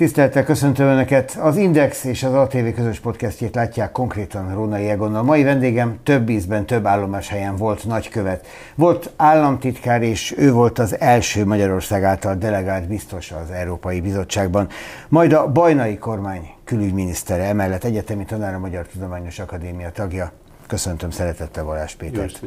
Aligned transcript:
Tisztelettel 0.00 0.44
köszöntöm 0.44 0.86
Önöket! 0.86 1.38
Az 1.40 1.56
Index 1.56 2.04
és 2.04 2.22
az 2.22 2.34
ATV 2.34 2.74
közös 2.74 3.00
podcastjét 3.00 3.54
látják 3.54 3.92
konkrétan 3.92 4.54
Rónai 4.54 4.88
Egonnal. 4.88 5.22
Mai 5.22 5.42
vendégem 5.42 5.98
több 6.02 6.28
ízben, 6.28 6.66
több 6.66 6.86
állomás 6.86 7.28
helyen 7.28 7.56
volt 7.56 7.86
nagykövet. 7.86 8.46
Volt 8.74 9.12
államtitkár, 9.16 10.02
és 10.02 10.34
ő 10.38 10.52
volt 10.52 10.78
az 10.78 11.00
első 11.00 11.46
Magyarország 11.46 12.02
által 12.02 12.34
delegált 12.34 12.88
biztos 12.88 13.32
az 13.32 13.50
Európai 13.50 14.00
Bizottságban. 14.00 14.68
Majd 15.08 15.32
a 15.32 15.52
bajnai 15.52 15.98
kormány 15.98 16.50
külügyminisztere, 16.64 17.42
emellett 17.42 17.84
egyetemi 17.84 18.24
tanár 18.24 18.56
Magyar 18.56 18.86
Tudományos 18.86 19.38
Akadémia 19.38 19.90
tagja. 19.90 20.32
Köszöntöm 20.70 21.10
szeretettel 21.10 21.64
Balázs 21.64 21.94
Pétert. 21.94 22.42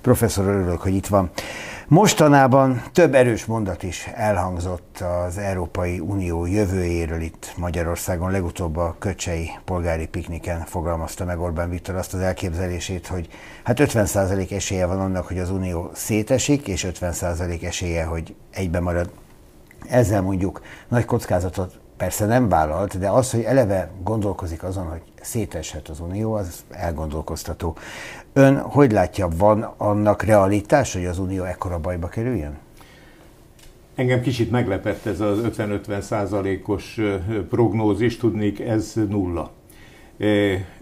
Professzor, 0.00 0.46
örülök, 0.46 0.80
hogy 0.80 0.94
itt 0.94 1.06
van. 1.06 1.30
Mostanában 1.88 2.82
több 2.92 3.14
erős 3.14 3.44
mondat 3.44 3.82
is 3.82 4.06
elhangzott 4.14 5.04
az 5.26 5.38
Európai 5.38 5.98
Unió 5.98 6.46
jövőjéről 6.46 7.20
itt 7.20 7.54
Magyarországon. 7.56 8.30
Legutóbb 8.30 8.76
a 8.76 8.96
Köcsei 8.98 9.50
polgári 9.64 10.06
pikniken 10.06 10.64
fogalmazta 10.64 11.24
meg 11.24 11.40
Orbán 11.40 11.70
Viktor 11.70 11.94
azt 11.94 12.14
az 12.14 12.20
elképzelését, 12.20 13.06
hogy 13.06 13.28
hát 13.64 13.80
50% 13.80 14.52
esélye 14.52 14.86
van 14.86 15.00
annak, 15.00 15.26
hogy 15.26 15.38
az 15.38 15.50
Unió 15.50 15.90
szétesik, 15.94 16.68
és 16.68 16.86
50% 17.00 17.62
esélye, 17.62 18.04
hogy 18.04 18.34
egybe 18.50 18.80
marad. 18.80 19.10
Ezzel 19.88 20.22
mondjuk 20.22 20.60
nagy 20.88 21.04
kockázatot 21.04 21.82
persze 21.96 22.26
nem 22.26 22.48
vállalt, 22.48 22.98
de 22.98 23.08
az, 23.08 23.30
hogy 23.30 23.42
eleve 23.42 23.90
gondolkozik 24.02 24.62
azon, 24.62 24.86
hogy 24.86 25.02
széteshet 25.20 25.88
az 25.88 26.00
Unió, 26.00 26.32
az 26.32 26.64
elgondolkoztató. 26.70 27.76
Ön 28.32 28.58
hogy 28.58 28.92
látja, 28.92 29.28
van 29.36 29.62
annak 29.76 30.22
realitás, 30.22 30.92
hogy 30.92 31.04
az 31.04 31.18
Unió 31.18 31.44
ekkora 31.44 31.78
bajba 31.78 32.08
kerüljön? 32.08 32.58
Engem 33.94 34.20
kicsit 34.20 34.50
meglepett 34.50 35.06
ez 35.06 35.20
az 35.20 35.38
50-50 35.42 36.00
százalékos 36.00 37.00
prognózis, 37.48 38.16
tudnék 38.16 38.60
ez 38.60 38.92
nulla. 39.08 39.50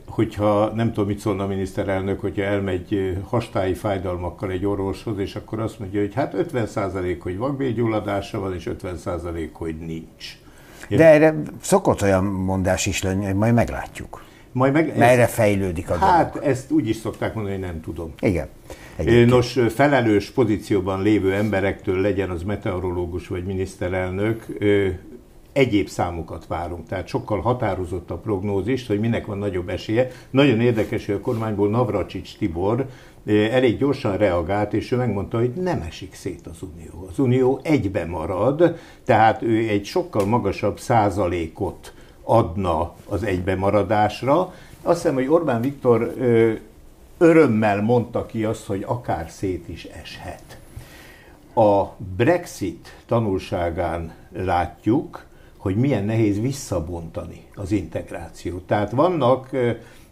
Hogyha 0.06 0.72
nem 0.74 0.92
tudom, 0.92 1.08
mit 1.08 1.18
szólna 1.18 1.44
a 1.44 1.46
miniszterelnök, 1.46 2.20
hogyha 2.20 2.42
elmegy 2.42 3.18
hastái 3.28 3.74
fájdalmakkal 3.74 4.50
egy 4.50 4.66
orvoshoz, 4.66 5.18
és 5.18 5.34
akkor 5.36 5.60
azt 5.60 5.78
mondja, 5.78 6.00
hogy 6.00 6.14
hát 6.14 6.34
50 6.34 6.66
százalék, 6.66 7.22
hogy 7.22 7.36
vakbélgyulladása 7.36 8.40
van, 8.40 8.54
és 8.54 8.66
50 8.66 8.96
százalék, 8.96 9.54
hogy 9.54 9.78
nincs. 9.78 10.41
De 10.88 11.04
erre 11.04 11.34
szokott 11.60 12.02
olyan 12.02 12.24
mondás 12.24 12.86
is 12.86 13.02
lenni, 13.02 13.24
hogy 13.24 13.34
majd 13.34 13.54
meglátjuk. 13.54 14.22
Majd 14.52 14.72
meg, 14.72 14.96
Merre 14.96 15.22
ez, 15.22 15.32
fejlődik 15.32 15.90
a 15.90 15.96
Hát 15.96 16.32
dolog. 16.32 16.48
ezt 16.48 16.70
úgy 16.70 16.88
is 16.88 16.96
szokták 16.96 17.34
mondani, 17.34 17.54
hogy 17.56 17.64
nem 17.64 17.80
tudom. 17.80 18.12
Igen. 18.20 18.48
Egyébként. 18.96 19.30
Nos, 19.30 19.58
felelős 19.74 20.30
pozícióban 20.30 21.02
lévő 21.02 21.34
emberektől, 21.34 22.00
legyen 22.00 22.30
az 22.30 22.42
meteorológus 22.42 23.28
vagy 23.28 23.44
miniszterelnök, 23.44 24.46
egyéb 25.52 25.88
számokat 25.88 26.46
várunk, 26.46 26.86
tehát 26.86 27.06
sokkal 27.06 27.40
határozott 27.40 28.10
a 28.10 28.16
prognózist, 28.16 28.86
hogy 28.86 29.00
minek 29.00 29.26
van 29.26 29.38
nagyobb 29.38 29.68
esélye. 29.68 30.10
Nagyon 30.30 30.60
érdekes, 30.60 31.06
hogy 31.06 31.14
a 31.14 31.20
kormányból 31.20 31.68
Navracsics 31.68 32.36
Tibor 32.36 32.86
elég 33.26 33.78
gyorsan 33.78 34.16
reagált, 34.16 34.72
és 34.72 34.92
ő 34.92 34.96
megmondta, 34.96 35.38
hogy 35.38 35.50
nem 35.50 35.80
esik 35.80 36.14
szét 36.14 36.46
az 36.46 36.62
Unió. 36.74 37.08
Az 37.10 37.18
Unió 37.18 37.60
egybe 37.62 38.04
marad, 38.06 38.78
tehát 39.04 39.42
ő 39.42 39.68
egy 39.68 39.84
sokkal 39.84 40.26
magasabb 40.26 40.78
százalékot 40.78 41.94
adna 42.22 42.94
az 43.08 43.22
egybemaradásra. 43.22 44.54
Azt 44.82 45.00
hiszem, 45.00 45.14
hogy 45.14 45.28
Orbán 45.28 45.60
Viktor 45.60 46.14
örömmel 47.18 47.82
mondta 47.82 48.26
ki 48.26 48.44
azt, 48.44 48.66
hogy 48.66 48.84
akár 48.86 49.30
szét 49.30 49.68
is 49.68 49.84
eshet. 49.84 50.58
A 51.54 51.84
Brexit 52.16 52.96
tanulságán 53.06 54.14
látjuk, 54.32 55.26
hogy 55.56 55.76
milyen 55.76 56.04
nehéz 56.04 56.40
visszabontani 56.40 57.44
az 57.54 57.72
integrációt. 57.72 58.62
Tehát 58.66 58.90
vannak 58.90 59.50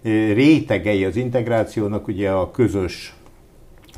rétegei 0.02 1.04
az 1.04 1.16
integrációnak, 1.16 2.08
ugye 2.08 2.30
a 2.30 2.50
közös 2.50 3.14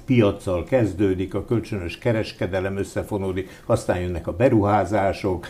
piaccal 0.04 0.64
kezdődik, 0.64 1.34
a 1.34 1.44
kölcsönös 1.44 1.98
kereskedelem 1.98 2.76
összefonódik, 2.76 3.62
aztán 3.66 4.00
jönnek 4.00 4.26
a 4.26 4.32
beruházások, 4.32 5.46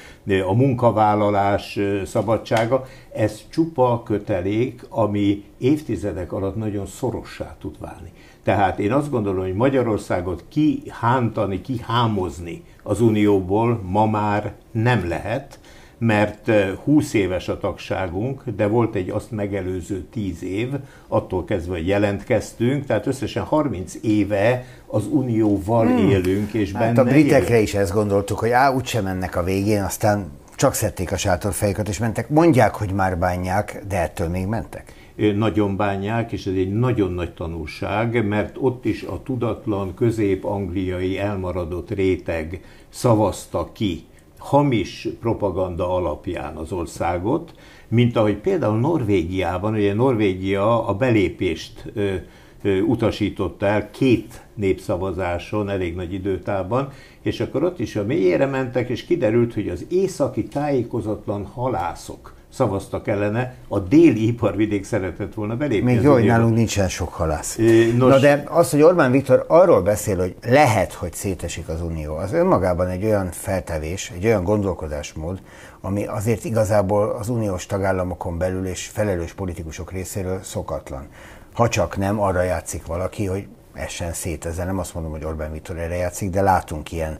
a 0.46 0.52
munkavállalás 0.52 1.78
szabadsága. 2.04 2.86
Ez 3.12 3.40
csupa 3.48 4.02
kötelék, 4.04 4.84
ami 4.88 5.44
évtizedek 5.58 6.32
alatt 6.32 6.56
nagyon 6.56 6.86
szorossá 6.86 7.56
tud 7.60 7.74
válni. 7.78 8.12
Tehát 8.42 8.78
én 8.78 8.92
azt 8.92 9.10
gondolom, 9.10 9.42
hogy 9.42 9.54
Magyarországot 9.54 10.44
kihántani, 10.48 11.60
kihámozni 11.60 12.62
az 12.82 13.00
Unióból 13.00 13.80
ma 13.84 14.06
már 14.06 14.52
nem 14.70 15.08
lehet, 15.08 15.58
mert 16.04 16.50
20 16.84 17.14
éves 17.14 17.48
a 17.48 17.58
tagságunk, 17.58 18.42
de 18.56 18.66
volt 18.66 18.94
egy 18.94 19.10
azt 19.10 19.30
megelőző 19.30 20.06
10 20.10 20.42
év, 20.42 20.68
attól 21.08 21.44
kezdve, 21.44 21.76
hogy 21.76 21.86
jelentkeztünk, 21.86 22.86
tehát 22.86 23.06
összesen 23.06 23.42
30 23.42 23.94
éve 24.02 24.64
az 24.86 25.06
unióval 25.06 25.86
hmm. 25.86 26.10
élünk, 26.10 26.52
és 26.52 26.72
hát 26.72 26.94
benne 26.94 27.10
a 27.10 27.12
britekre 27.12 27.54
élünk. 27.54 27.68
is 27.68 27.74
ezt 27.74 27.92
gondoltuk, 27.92 28.38
hogy 28.38 28.50
á, 28.50 28.72
úgysem 28.74 29.04
mennek 29.04 29.36
a 29.36 29.42
végén, 29.42 29.82
aztán 29.82 30.30
csak 30.56 30.74
szedték 30.74 31.12
a 31.12 31.16
sátorfejüket, 31.16 31.88
és 31.88 31.98
mentek. 31.98 32.28
Mondják, 32.28 32.74
hogy 32.74 32.92
már 32.92 33.18
bánják, 33.18 33.82
de 33.88 34.00
ettől 34.00 34.28
még 34.28 34.46
mentek 34.46 34.92
nagyon 35.36 35.76
bánják, 35.76 36.32
és 36.32 36.46
ez 36.46 36.54
egy 36.54 36.72
nagyon 36.72 37.12
nagy 37.12 37.34
tanulság, 37.34 38.26
mert 38.26 38.56
ott 38.60 38.84
is 38.84 39.02
a 39.02 39.22
tudatlan 39.22 39.94
közép-angliai 39.94 41.18
elmaradott 41.18 41.90
réteg 41.90 42.60
szavazta 42.88 43.70
ki 43.72 44.04
hamis 44.42 45.08
propaganda 45.20 45.94
alapján 45.94 46.56
az 46.56 46.72
országot, 46.72 47.54
mint 47.88 48.16
ahogy 48.16 48.36
például 48.36 48.78
Norvégiában, 48.78 49.74
ugye 49.74 49.94
Norvégia 49.94 50.86
a 50.86 50.94
belépést 50.94 51.90
ö, 51.94 52.14
ö, 52.62 52.80
utasította 52.80 53.66
el 53.66 53.90
két 53.90 54.42
népszavazáson, 54.54 55.68
elég 55.68 55.94
nagy 55.94 56.12
időtában, 56.12 56.88
és 57.20 57.40
akkor 57.40 57.62
ott 57.64 57.78
is 57.78 57.96
a 57.96 58.04
mélyére 58.04 58.46
mentek, 58.46 58.88
és 58.88 59.04
kiderült, 59.04 59.54
hogy 59.54 59.68
az 59.68 59.86
északi 59.88 60.44
tájékozatlan 60.44 61.44
halászok 61.44 62.31
szavaztak 62.52 63.08
ellene, 63.08 63.54
a 63.68 63.78
déli 63.78 64.26
iparvidék 64.26 64.84
szeretett 64.84 65.34
volna 65.34 65.56
belépni. 65.56 65.92
Még 65.92 66.02
jó, 66.02 66.12
hogy 66.12 66.24
nálunk 66.24 66.54
nincsen 66.54 66.88
sok 66.88 67.12
halász. 67.12 67.56
Nos, 67.96 68.10
Na 68.10 68.18
de 68.18 68.44
az, 68.48 68.70
hogy 68.70 68.82
Orbán 68.82 69.10
Viktor 69.10 69.44
arról 69.48 69.82
beszél, 69.82 70.16
hogy 70.16 70.36
lehet, 70.42 70.92
hogy 70.92 71.12
szétesik 71.12 71.68
az 71.68 71.82
Unió, 71.82 72.16
az 72.16 72.32
önmagában 72.32 72.88
egy 72.88 73.04
olyan 73.04 73.30
feltevés, 73.30 74.12
egy 74.14 74.24
olyan 74.26 74.44
gondolkodásmód, 74.44 75.42
ami 75.80 76.06
azért 76.06 76.44
igazából 76.44 77.10
az 77.10 77.28
uniós 77.28 77.66
tagállamokon 77.66 78.38
belül 78.38 78.66
és 78.66 78.86
felelős 78.86 79.32
politikusok 79.32 79.92
részéről 79.92 80.42
szokatlan. 80.42 81.06
Ha 81.52 81.68
csak 81.68 81.96
nem 81.96 82.20
arra 82.20 82.42
játszik 82.42 82.86
valaki, 82.86 83.26
hogy 83.26 83.46
essen 83.74 84.12
szét. 84.12 84.46
Ezzel 84.46 84.66
nem 84.66 84.78
azt 84.78 84.94
mondom, 84.94 85.12
hogy 85.12 85.24
Orbán 85.24 85.52
Viktor 85.52 85.78
erre 85.78 85.94
játszik, 85.94 86.30
de 86.30 86.40
látunk 86.40 86.92
ilyen 86.92 87.18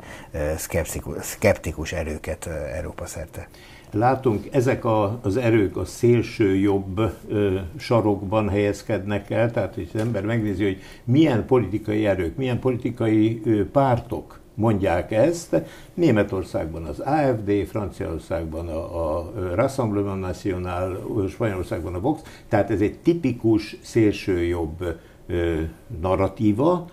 szkeptikus 1.20 1.93
erőket 1.93 2.49
Európa 2.75 3.06
szerte 3.06 3.49
látunk, 3.92 4.48
ezek 4.50 4.84
a, 4.84 5.19
az 5.22 5.36
erők 5.36 5.76
a 5.76 5.84
szélső 5.84 6.54
jobb 6.54 7.00
ö, 7.28 7.58
sarokban 7.76 8.48
helyezkednek 8.48 9.30
el, 9.30 9.50
tehát 9.50 9.75
hogy 9.75 9.91
az 9.94 10.00
ember 10.00 10.25
megnézi, 10.25 10.64
hogy 10.64 10.80
milyen 11.04 11.47
politikai 11.47 12.06
erők, 12.06 12.36
milyen 12.36 12.58
politikai 12.58 13.41
ö, 13.44 13.70
pártok 13.70 14.41
mondják 14.54 15.10
ezt. 15.12 15.62
Németországban 15.94 16.84
az 16.84 16.98
AFD, 16.98 17.66
Franciaországban 17.69 18.69
a, 18.69 19.19
a 19.19 19.32
Rassemblement 19.54 20.20
National, 20.20 21.26
Spanyolországban 21.28 21.94
a 21.94 22.00
Vox, 22.00 22.20
tehát 22.48 22.70
ez 22.70 22.81
egy 22.81 22.98
tipikus 22.98 23.76
szélsőjobb 23.82 24.98
ö, 25.26 25.60
narratíva. 26.00 26.90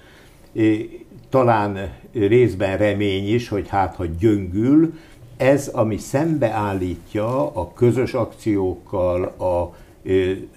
Talán 1.30 1.94
részben 2.14 2.78
remény 2.78 3.34
is, 3.34 3.48
hogy 3.48 3.68
hát 3.68 3.96
ha 3.96 4.06
gyöngül, 4.06 4.94
ez, 5.40 5.68
ami 5.68 5.98
szembeállítja 5.98 7.54
a 7.54 7.74
közös 7.74 8.14
akciókkal, 8.14 9.24
a 9.24 9.76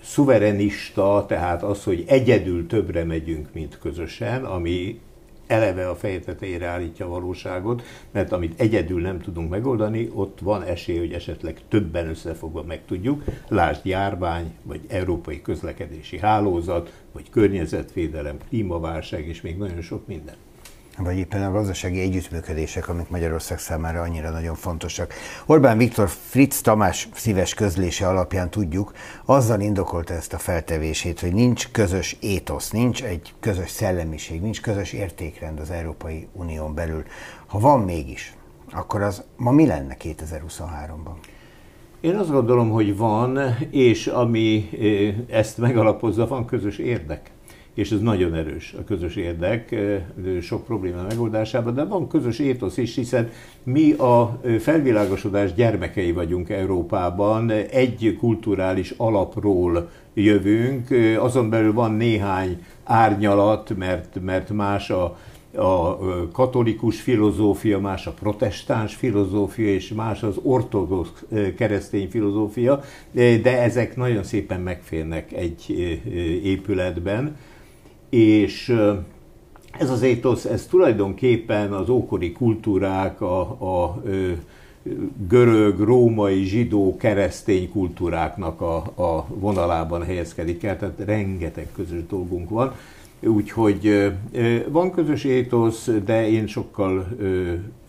szuverenista, 0.02 1.24
tehát 1.28 1.62
az, 1.62 1.84
hogy 1.84 2.04
egyedül 2.06 2.66
többre 2.66 3.04
megyünk, 3.04 3.48
mint 3.52 3.78
közösen, 3.78 4.44
ami 4.44 5.00
eleve 5.46 5.88
a 5.88 5.94
feje 5.94 6.20
tetejére 6.20 6.66
állítja 6.66 7.06
a 7.06 7.08
valóságot, 7.08 7.82
mert 8.10 8.32
amit 8.32 8.60
egyedül 8.60 9.00
nem 9.00 9.20
tudunk 9.20 9.50
megoldani, 9.50 10.10
ott 10.14 10.38
van 10.40 10.62
esély, 10.62 10.98
hogy 10.98 11.12
esetleg 11.12 11.60
többen 11.68 12.08
összefogva 12.08 12.62
meg 12.62 12.80
tudjuk. 12.86 13.24
Lásd 13.48 13.86
járvány, 13.86 14.54
vagy 14.62 14.80
európai 14.88 15.42
közlekedési 15.42 16.18
hálózat, 16.18 16.92
vagy 17.12 17.30
környezetvédelem, 17.30 18.36
klímaválság, 18.48 19.26
és 19.26 19.40
még 19.40 19.58
nagyon 19.58 19.80
sok 19.80 20.06
minden 20.06 20.36
vagy 20.98 21.16
éppen 21.16 21.42
a 21.42 21.50
gazdasági 21.50 22.00
együttműködések, 22.00 22.88
amik 22.88 23.08
Magyarország 23.08 23.58
számára 23.58 24.00
annyira 24.00 24.30
nagyon 24.30 24.54
fontosak. 24.54 25.14
Orbán 25.46 25.78
Viktor 25.78 26.08
Fritz 26.08 26.60
Tamás 26.60 27.08
szíves 27.14 27.54
közlése 27.54 28.08
alapján 28.08 28.50
tudjuk, 28.50 28.92
azzal 29.24 29.60
indokolta 29.60 30.14
ezt 30.14 30.32
a 30.32 30.38
feltevését, 30.38 31.20
hogy 31.20 31.32
nincs 31.32 31.68
közös 31.70 32.16
étosz, 32.20 32.70
nincs 32.70 33.04
egy 33.04 33.34
közös 33.40 33.70
szellemiség, 33.70 34.40
nincs 34.40 34.60
közös 34.60 34.92
értékrend 34.92 35.60
az 35.60 35.70
Európai 35.70 36.28
Unión 36.32 36.74
belül. 36.74 37.04
Ha 37.46 37.58
van 37.58 37.80
mégis, 37.80 38.34
akkor 38.72 39.02
az 39.02 39.22
ma 39.36 39.50
mi 39.50 39.66
lenne 39.66 39.96
2023-ban? 40.00 41.14
Én 42.00 42.16
azt 42.16 42.30
gondolom, 42.30 42.70
hogy 42.70 42.96
van, 42.96 43.38
és 43.70 44.06
ami 44.06 44.68
ezt 45.28 45.58
megalapozza, 45.58 46.26
van 46.26 46.46
közös 46.46 46.78
érdek 46.78 47.31
és 47.74 47.90
ez 47.90 48.00
nagyon 48.00 48.34
erős 48.34 48.74
a 48.78 48.84
közös 48.84 49.16
érdek 49.16 49.74
sok 50.40 50.64
probléma 50.64 51.02
megoldásában, 51.08 51.74
de 51.74 51.84
van 51.84 52.08
közös 52.08 52.38
étosz 52.38 52.76
is, 52.76 52.94
hiszen 52.94 53.30
mi 53.62 53.92
a 53.92 54.40
felvilágosodás 54.58 55.54
gyermekei 55.54 56.12
vagyunk 56.12 56.48
Európában, 56.50 57.50
egy 57.50 58.16
kulturális 58.18 58.94
alapról 58.96 59.90
jövünk, 60.14 60.88
azon 61.18 61.50
belül 61.50 61.72
van 61.72 61.92
néhány 61.92 62.64
árnyalat, 62.84 63.76
mert, 63.76 64.20
mert 64.20 64.50
más 64.50 64.90
a, 64.90 65.18
a 65.54 65.98
katolikus 66.32 67.00
filozófia, 67.00 67.80
más 67.80 68.06
a 68.06 68.10
protestáns 68.10 68.94
filozófia, 68.94 69.68
és 69.68 69.92
más 69.92 70.22
az 70.22 70.36
ortodox 70.42 71.24
keresztény 71.56 72.08
filozófia, 72.10 72.82
de 73.12 73.62
ezek 73.62 73.96
nagyon 73.96 74.22
szépen 74.22 74.60
megférnek 74.60 75.32
egy 75.32 75.70
épületben 76.44 77.36
és 78.14 78.74
ez 79.78 79.90
az 79.90 80.02
étosz, 80.02 80.44
ez 80.44 80.66
tulajdonképpen 80.66 81.72
az 81.72 81.88
ókori 81.88 82.32
kultúrák, 82.32 83.20
a, 83.20 83.40
a 83.40 84.02
görög, 85.28 85.78
római, 85.80 86.44
zsidó, 86.44 86.96
keresztény 86.96 87.70
kultúráknak 87.70 88.60
a, 88.60 88.76
a 88.76 89.26
vonalában 89.28 90.02
helyezkedik 90.02 90.62
el, 90.62 90.78
tehát 90.78 91.02
rengeteg 91.04 91.68
közös 91.74 92.06
dolgunk 92.08 92.50
van. 92.50 92.74
Úgyhogy 93.20 94.12
van 94.68 94.90
közös 94.90 95.24
étosz, 95.24 95.90
de 96.04 96.28
én 96.28 96.46
sokkal 96.46 97.08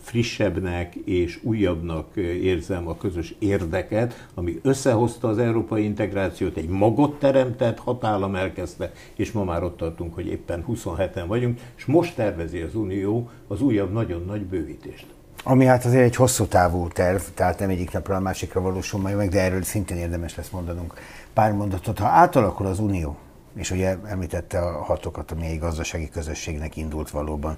frissebbnek 0.04 0.94
és 0.94 1.38
újabbnak 1.42 2.16
érzem 2.16 2.88
a 2.88 2.96
közös 2.96 3.34
érdeket, 3.38 4.26
ami 4.34 4.58
összehozta 4.62 5.28
az 5.28 5.38
európai 5.38 5.84
integrációt, 5.84 6.56
egy 6.56 6.68
magot 6.68 7.18
teremtett, 7.18 7.78
hatállam 7.78 8.34
elkezdte, 8.34 8.92
és 9.14 9.32
ma 9.32 9.44
már 9.44 9.62
ott 9.62 9.76
tartunk, 9.76 10.14
hogy 10.14 10.26
éppen 10.26 10.64
27-en 10.68 11.24
vagyunk, 11.26 11.60
és 11.76 11.84
most 11.84 12.14
tervezi 12.14 12.60
az 12.60 12.74
Unió 12.74 13.30
az 13.48 13.62
újabb 13.62 13.92
nagyon 13.92 14.24
nagy 14.26 14.42
bővítést. 14.42 15.06
Ami 15.44 15.64
hát 15.64 15.84
azért 15.84 16.04
egy 16.04 16.16
hosszú 16.16 16.44
távú 16.44 16.88
terv, 16.88 17.20
tehát 17.34 17.58
nem 17.58 17.68
egyik 17.68 17.92
napra 17.92 18.16
a 18.16 18.20
másikra 18.20 18.60
valósul 18.60 19.00
majd 19.00 19.16
meg, 19.16 19.28
de 19.28 19.40
erről 19.40 19.62
szintén 19.62 19.96
érdemes 19.96 20.36
lesz 20.36 20.50
mondanunk 20.50 20.94
pár 21.32 21.52
mondatot. 21.52 21.98
Ha 21.98 22.06
átalakul 22.06 22.66
az 22.66 22.78
Unió, 22.78 23.16
és 23.54 23.70
ugye 23.70 23.96
említette 24.04 24.58
a 24.58 24.82
hatokat, 24.82 25.30
ami 25.30 25.46
egy 25.46 25.58
gazdasági 25.58 26.08
közösségnek 26.08 26.76
indult 26.76 27.10
valóban 27.10 27.56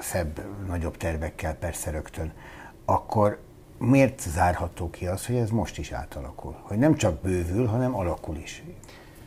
szebb, 0.00 0.40
nagyobb 0.68 0.96
tervekkel 0.96 1.54
persze 1.54 1.90
rögtön, 1.90 2.32
akkor 2.84 3.38
miért 3.78 4.20
zárható 4.20 4.90
ki 4.90 5.06
az, 5.06 5.26
hogy 5.26 5.36
ez 5.36 5.50
most 5.50 5.78
is 5.78 5.92
átalakul? 5.92 6.56
Hogy 6.62 6.78
nem 6.78 6.94
csak 6.94 7.20
bővül, 7.20 7.66
hanem 7.66 7.94
alakul 7.96 8.36
is. 8.36 8.62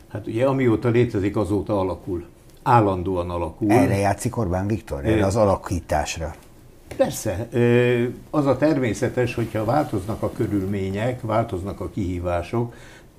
Hát 0.08 0.26
ugye 0.26 0.46
amióta 0.46 0.88
létezik, 0.88 1.36
azóta 1.36 1.80
alakul. 1.80 2.26
Állandóan 2.62 3.30
alakul. 3.30 3.70
Erre 3.70 3.96
játszik 3.96 4.36
Orbán 4.36 4.66
Viktor? 4.66 5.04
Erre 5.04 5.26
az 5.26 5.36
alakításra? 5.36 6.34
Persze. 6.96 7.48
Az 8.30 8.46
a 8.46 8.56
természetes, 8.56 9.34
hogyha 9.34 9.64
változnak 9.64 10.22
a 10.22 10.32
körülmények, 10.32 11.20
változnak 11.20 11.80
a 11.80 11.90
kihívások, 11.90 12.74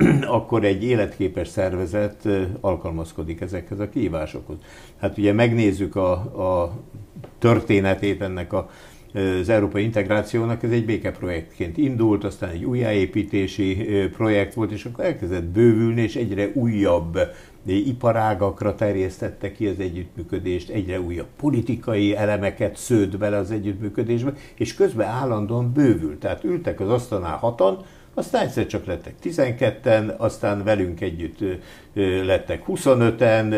akkor 0.37 0.63
egy 0.63 0.83
életképes 0.83 1.47
szervezet 1.47 2.27
alkalmazkodik 2.61 3.41
ezekhez 3.41 3.79
a 3.79 3.89
kihívásokhoz. 3.89 4.57
Hát 4.99 5.17
ugye 5.17 5.33
megnézzük 5.33 5.95
a, 5.95 6.11
a 6.11 6.73
történetét 7.39 8.21
ennek 8.21 8.53
a, 8.53 8.69
az 9.41 9.49
európai 9.49 9.83
integrációnak, 9.83 10.63
ez 10.63 10.71
egy 10.71 10.85
békeprojektként 10.85 11.77
indult, 11.77 12.23
aztán 12.23 12.49
egy 12.49 12.63
újjáépítési 12.63 13.87
projekt 14.13 14.53
volt, 14.53 14.71
és 14.71 14.85
akkor 14.85 15.05
elkezdett 15.05 15.43
bővülni, 15.43 16.01
és 16.01 16.15
egyre 16.15 16.51
újabb 16.53 17.19
iparágakra 17.65 18.75
terjesztette 18.75 19.51
ki 19.51 19.67
az 19.67 19.79
együttműködést, 19.79 20.69
egyre 20.69 21.01
újabb 21.01 21.27
politikai 21.37 22.15
elemeket 22.15 22.77
szőtt 22.77 23.17
bele 23.17 23.37
az 23.37 23.51
együttműködésbe, 23.51 24.33
és 24.55 24.73
közben 24.73 25.07
állandóan 25.07 25.73
bővült. 25.73 26.19
Tehát 26.19 26.43
ültek 26.43 26.79
az 26.79 26.89
asztalnál 26.89 27.37
hatan, 27.37 27.85
aztán 28.13 28.45
egyszer 28.45 28.67
csak 28.67 28.85
lettek 28.85 29.13
12-en, 29.23 30.17
aztán 30.17 30.63
velünk 30.63 31.01
együtt 31.01 31.39
lettek 32.25 32.63
25-en, 32.67 33.53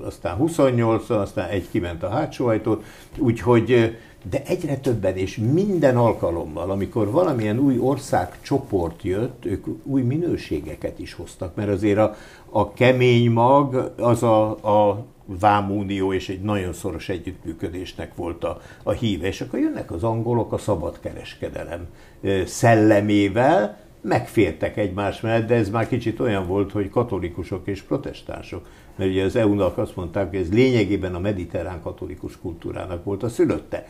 aztán 0.00 0.36
28-an, 0.40 1.20
aztán 1.20 1.48
egy 1.48 1.70
kiment 1.70 2.02
a 2.02 2.08
hátsó 2.08 2.46
ajtót, 2.46 2.84
úgyhogy 3.18 3.96
de 4.30 4.42
egyre 4.44 4.76
többen, 4.76 5.16
és 5.16 5.36
minden 5.36 5.96
alkalommal, 5.96 6.70
amikor 6.70 7.10
valamilyen 7.10 7.58
új 7.58 7.78
országcsoport 7.78 9.02
jött, 9.02 9.44
ők 9.44 9.66
új 9.82 10.02
minőségeket 10.02 10.98
is 10.98 11.14
hoztak, 11.14 11.54
mert 11.54 11.68
azért 11.68 11.98
a, 11.98 12.14
a 12.50 12.72
kemény 12.72 13.30
mag 13.30 13.92
az 13.96 14.22
a, 14.22 14.50
a 14.50 15.04
vámunió 15.24 16.12
és 16.12 16.28
egy 16.28 16.40
nagyon 16.40 16.72
szoros 16.72 17.08
együttműködésnek 17.08 18.14
volt 18.14 18.44
a, 18.44 18.60
a 18.82 18.90
híve. 18.90 19.26
És 19.26 19.40
akkor 19.40 19.58
jönnek 19.58 19.92
az 19.92 20.02
angolok 20.02 20.52
a 20.52 20.58
szabadkereskedelem 20.58 21.86
szellemével, 22.46 23.78
megfértek 24.00 24.76
egymás 24.76 25.20
mellett, 25.20 25.46
de 25.46 25.54
ez 25.54 25.70
már 25.70 25.88
kicsit 25.88 26.20
olyan 26.20 26.46
volt, 26.46 26.72
hogy 26.72 26.88
katolikusok 26.88 27.66
és 27.66 27.82
protestánsok. 27.82 28.66
Mert 28.96 29.10
ugye 29.10 29.24
az 29.24 29.36
EU-nak 29.36 29.78
azt 29.78 29.96
mondták, 29.96 30.30
hogy 30.30 30.38
ez 30.38 30.52
lényegében 30.52 31.14
a 31.14 31.18
mediterrán 31.18 31.80
katolikus 31.82 32.38
kultúrának 32.38 33.04
volt 33.04 33.22
a 33.22 33.28
szülötte. 33.28 33.86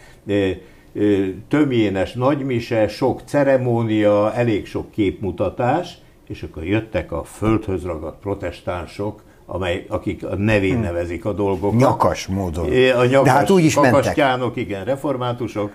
Tömjénes 1.48 2.12
nagymise, 2.12 2.88
sok 2.88 3.20
ceremónia, 3.24 4.34
elég 4.34 4.66
sok 4.66 4.90
képmutatás, 4.90 5.98
és 6.28 6.42
akkor 6.42 6.64
jöttek 6.64 7.12
a 7.12 7.24
földhöz 7.24 7.82
ragadt 7.84 8.20
protestánsok, 8.20 9.22
amely, 9.46 9.84
akik 9.88 10.24
a 10.24 10.36
nevén 10.36 10.76
hm. 10.76 10.82
nevezik 10.82 11.24
a 11.24 11.32
dolgokat. 11.32 11.78
Nyakas 11.78 12.26
módon. 12.26 12.64
A 12.96 13.04
nyakas, 13.04 13.26
De 13.26 13.30
hát 13.30 13.50
úgy 13.50 13.64
is 13.64 13.74
mentek. 13.80 14.16
igen, 14.54 14.84
reformátusok, 14.84 15.72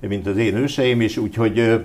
mint 0.00 0.26
az 0.26 0.36
én 0.36 0.56
őseim 0.56 1.00
is, 1.00 1.16
úgyhogy 1.16 1.84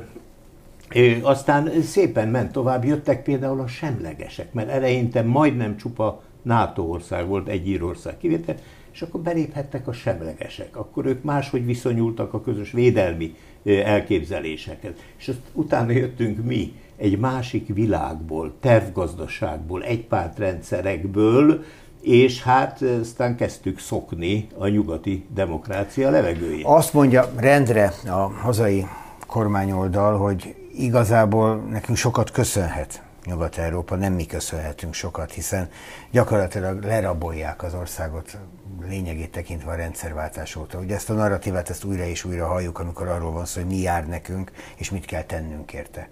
aztán 1.22 1.82
szépen 1.82 2.28
ment 2.28 2.52
tovább, 2.52 2.86
jöttek 2.86 3.24
például 3.24 3.60
a 3.60 3.68
semlegesek, 3.68 4.54
mert 4.54 4.70
eleinte 4.70 5.22
majdnem 5.22 5.78
csupa 5.78 6.22
NATO 6.42 6.82
ország 6.82 7.28
volt, 7.28 7.48
egy 7.48 7.68
Írország 7.68 8.18
kivétel, 8.18 8.56
és 8.92 9.02
akkor 9.02 9.22
beléphettek 9.22 9.88
a 9.88 9.94
semlegesek. 9.94 10.78
Akkor 10.78 11.06
ők 11.06 11.24
máshogy 11.24 11.66
viszonyultak 11.66 12.34
a 12.34 12.42
közös 12.42 12.72
védelmi 12.72 13.36
elképzelésekhez. 13.66 14.92
És 15.18 15.28
azt 15.28 15.40
utána 15.54 15.92
jöttünk 15.92 16.46
mi, 16.46 16.74
egy 16.98 17.20
másik 17.20 17.74
világból, 17.74 18.54
tervgazdaságból, 18.60 19.84
egypártrendszerekből, 19.84 21.64
és 22.02 22.44
hát 22.44 22.82
aztán 22.82 23.36
kezdtük 23.36 23.80
szokni 23.80 24.48
a 24.58 24.68
nyugati 24.68 25.26
demokrácia 25.34 26.10
levegőjét. 26.10 26.66
Azt 26.66 26.94
mondja 26.94 27.32
rendre 27.38 27.94
a 28.06 28.32
hazai 28.42 28.86
kormányoldal, 29.28 30.18
hogy 30.18 30.56
igazából 30.82 31.56
nekünk 31.56 31.98
sokat 31.98 32.32
köszönhet 32.32 33.04
Nyugat-Európa, 33.26 33.96
nem 33.96 34.14
mi 34.14 34.26
köszönhetünk 34.26 34.94
sokat, 34.94 35.32
hiszen 35.32 35.70
gyakorlatilag 36.12 36.84
lerabolják 36.84 37.64
az 37.64 37.74
országot 37.74 38.38
lényegét 38.88 39.32
tekintve 39.32 39.72
a 39.72 39.76
rendszerváltás 39.76 40.56
óta. 40.56 40.80
Ugye 40.80 40.96
ezt 40.96 41.10
a 41.10 41.14
narratívát 41.14 41.70
ezt 41.70 41.84
újra 41.84 42.04
és 42.04 42.24
újra 42.24 42.48
halljuk, 42.48 42.80
amikor 42.80 43.08
arról 43.08 43.32
van 43.32 43.46
szó, 43.46 43.62
hogy 43.62 43.70
mi 43.70 43.78
jár 43.78 44.08
nekünk, 44.08 44.52
és 44.76 44.92
mit 44.92 45.06
kell 45.06 45.24
tennünk 45.24 45.74
érte. 45.74 46.10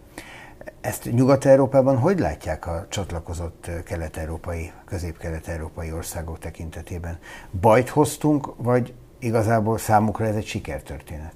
Ezt 0.81 1.11
Nyugat-Európában 1.11 1.97
hogy 1.97 2.19
látják 2.19 2.67
a 2.67 2.85
csatlakozott 2.89 3.69
kelet-európai, 3.85 4.71
közép-kelet-európai 4.85 5.91
országok 5.91 6.39
tekintetében? 6.39 7.17
Bajt 7.61 7.89
hoztunk, 7.89 8.53
vagy 8.57 8.93
igazából 9.19 9.77
számukra 9.77 10.25
ez 10.25 10.35
egy 10.35 10.45
sikertörténet? 10.45 11.33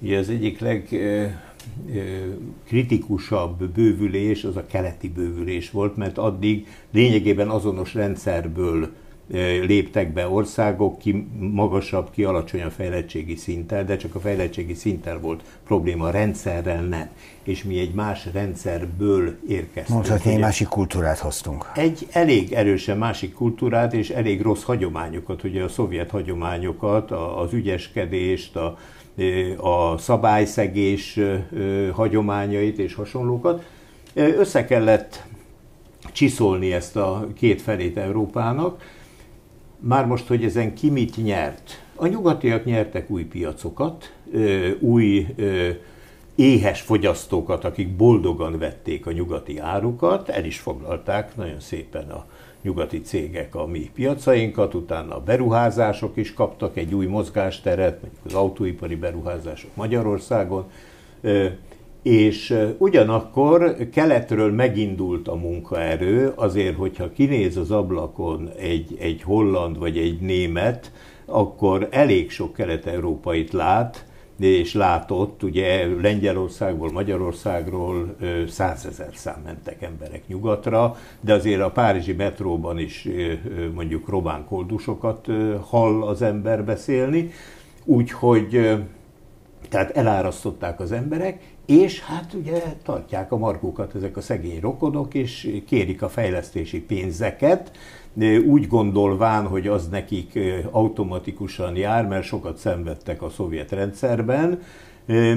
Ja, 0.00 0.18
az 0.18 0.28
egyik 0.28 0.60
leg 0.60 0.88
kritikusabb 2.66 3.64
bővülés 3.64 4.44
az 4.44 4.56
a 4.56 4.66
keleti 4.66 5.08
bővülés 5.08 5.70
volt, 5.70 5.96
mert 5.96 6.18
addig 6.18 6.66
lényegében 6.90 7.48
azonos 7.48 7.94
rendszerből 7.94 8.88
léptek 9.66 10.12
be 10.12 10.28
országok 10.28 10.98
ki 10.98 11.26
magasabb, 11.38 12.10
ki 12.10 12.24
alacsonyabb 12.24 12.70
fejlettségi 12.70 13.36
szinttel, 13.36 13.84
de 13.84 13.96
csak 13.96 14.14
a 14.14 14.20
fejlettségi 14.20 14.74
szinttel 14.74 15.18
volt 15.18 15.42
probléma, 15.64 16.06
a 16.06 16.10
rendszerrel 16.10 16.82
nem. 16.82 17.08
És 17.42 17.64
mi 17.64 17.78
egy 17.78 17.94
más 17.94 18.26
rendszerből 18.32 19.36
érkeztünk. 19.48 19.88
Mondhatni, 19.88 20.32
egy 20.32 20.40
másik 20.40 20.68
kultúrát 20.68 21.18
hoztunk. 21.18 21.70
Egy 21.74 22.06
elég 22.10 22.52
erősen 22.52 22.98
másik 22.98 23.32
kultúrát, 23.32 23.92
és 23.94 24.10
elég 24.10 24.42
rossz 24.42 24.62
hagyományokat, 24.62 25.44
ugye 25.44 25.62
a 25.62 25.68
szovjet 25.68 26.10
hagyományokat, 26.10 27.10
az 27.10 27.52
ügyeskedést, 27.52 28.56
a, 28.56 28.78
a 29.56 29.98
szabályszegés 29.98 31.20
hagyományait 31.92 32.78
és 32.78 32.94
hasonlókat. 32.94 33.64
Össze 34.14 34.64
kellett 34.64 35.22
csiszolni 36.12 36.72
ezt 36.72 36.96
a 36.96 37.26
két 37.34 37.62
felét 37.62 37.96
Európának. 37.96 38.82
Már 39.78 40.06
most, 40.06 40.26
hogy 40.26 40.44
ezen 40.44 40.74
ki 40.74 40.90
mit 40.90 41.16
nyert? 41.16 41.82
A 41.94 42.06
nyugatiak 42.06 42.64
nyertek 42.64 43.10
új 43.10 43.24
piacokat, 43.24 44.12
új 44.78 45.26
éhes 46.34 46.80
fogyasztókat, 46.80 47.64
akik 47.64 47.96
boldogan 47.96 48.58
vették 48.58 49.06
a 49.06 49.12
nyugati 49.12 49.58
árukat, 49.58 50.28
el 50.28 50.44
is 50.44 50.58
foglalták 50.58 51.36
nagyon 51.36 51.60
szépen 51.60 52.10
a 52.10 52.26
nyugati 52.62 53.00
cégek 53.00 53.54
a 53.54 53.66
mi 53.66 53.90
piacainkat, 53.94 54.74
utána 54.74 55.16
a 55.16 55.20
beruházások 55.20 56.16
is 56.16 56.34
kaptak 56.34 56.76
egy 56.76 56.94
új 56.94 57.06
mozgásteret, 57.06 58.00
mondjuk 58.00 58.24
az 58.24 58.34
autóipari 58.34 58.94
beruházások 58.94 59.70
Magyarországon, 59.74 60.64
és 62.02 62.58
ugyanakkor 62.78 63.76
keletről 63.92 64.52
megindult 64.52 65.28
a 65.28 65.34
munkaerő, 65.34 66.32
azért, 66.34 66.76
hogyha 66.76 67.12
kinéz 67.12 67.56
az 67.56 67.70
ablakon 67.70 68.50
egy, 68.58 68.96
egy 68.98 69.22
holland 69.22 69.78
vagy 69.78 69.98
egy 69.98 70.20
német, 70.20 70.92
akkor 71.26 71.88
elég 71.90 72.30
sok 72.30 72.52
kelet-európait 72.52 73.52
lát, 73.52 74.04
és 74.46 74.74
látott, 74.74 75.42
ugye 75.42 75.86
Lengyelországból, 76.00 76.92
Magyarországról 76.92 78.16
százezer 78.48 79.10
szám 79.14 79.40
mentek 79.44 79.82
emberek 79.82 80.26
nyugatra, 80.26 80.96
de 81.20 81.32
azért 81.32 81.60
a 81.60 81.70
párizsi 81.70 82.12
metróban 82.12 82.78
is 82.78 83.08
mondjuk 83.74 84.08
román 84.08 84.44
koldusokat 84.44 85.26
hall 85.60 86.02
az 86.02 86.22
ember 86.22 86.64
beszélni, 86.64 87.30
úgyhogy 87.84 88.76
tehát 89.68 89.96
elárasztották 89.96 90.80
az 90.80 90.92
emberek, 90.92 91.42
és 91.66 92.00
hát 92.00 92.34
ugye 92.34 92.62
tartják 92.82 93.32
a 93.32 93.36
markukat 93.36 93.94
ezek 93.94 94.16
a 94.16 94.20
szegény 94.20 94.60
rokonok, 94.60 95.14
és 95.14 95.60
kérik 95.66 96.02
a 96.02 96.08
fejlesztési 96.08 96.80
pénzeket, 96.80 97.70
úgy 98.46 98.68
gondolván, 98.68 99.46
hogy 99.46 99.66
az 99.66 99.88
nekik 99.88 100.38
automatikusan 100.70 101.76
jár, 101.76 102.06
mert 102.06 102.24
sokat 102.24 102.56
szenvedtek 102.56 103.22
a 103.22 103.28
szovjet 103.28 103.70
rendszerben, 103.70 104.60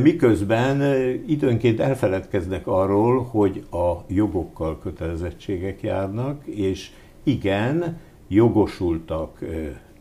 miközben 0.02 0.82
időnként 1.28 1.80
elfeledkeznek 1.80 2.68
arról, 2.68 3.24
hogy 3.24 3.64
a 3.72 3.92
jogokkal 4.08 4.80
kötelezettségek 4.80 5.82
járnak, 5.82 6.46
és 6.46 6.92
igen, 7.24 7.98
jogosultak 8.28 9.40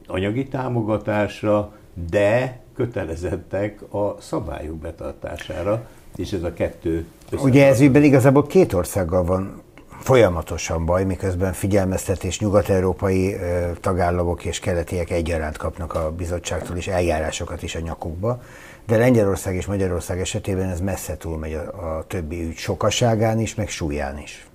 anyagi 0.07 0.49
támogatásra, 0.49 1.73
de 2.11 2.61
kötelezettek 2.75 3.95
a 3.95 4.17
szabályok 4.19 4.77
betartására, 4.77 5.89
és 6.17 6.33
ez 6.33 6.43
a 6.43 6.53
kettő 6.53 7.07
Ugye 7.43 7.67
ez 7.67 7.81
ügyben 7.81 8.03
igazából 8.03 8.47
két 8.47 8.73
országgal 8.73 9.25
van 9.25 9.63
folyamatosan 10.01 10.85
baj, 10.87 11.05
miközben 11.05 11.53
figyelmeztetés 11.53 12.41
nyugat-európai 12.41 13.37
tagállamok 13.81 14.45
és 14.45 14.59
keletiek 14.59 15.11
egyaránt 15.11 15.57
kapnak 15.57 15.95
a 15.95 16.11
bizottságtól 16.11 16.77
is 16.77 16.89
eljárásokat 16.89 17.63
is 17.63 17.75
a 17.75 17.81
nyakukba, 17.81 18.43
de 18.87 18.97
Lengyelország 18.97 19.55
és 19.55 19.67
Magyarország 19.67 20.21
esetében 20.21 20.69
ez 20.69 20.81
messze 20.81 21.17
túlmegy 21.17 21.53
a, 21.53 21.97
a 21.97 22.05
többi 22.07 22.43
ügy 22.43 22.57
sokaságán 22.57 23.41
is, 23.41 23.55
meg 23.55 23.69
súlyán 23.69 24.19
is. 24.19 24.47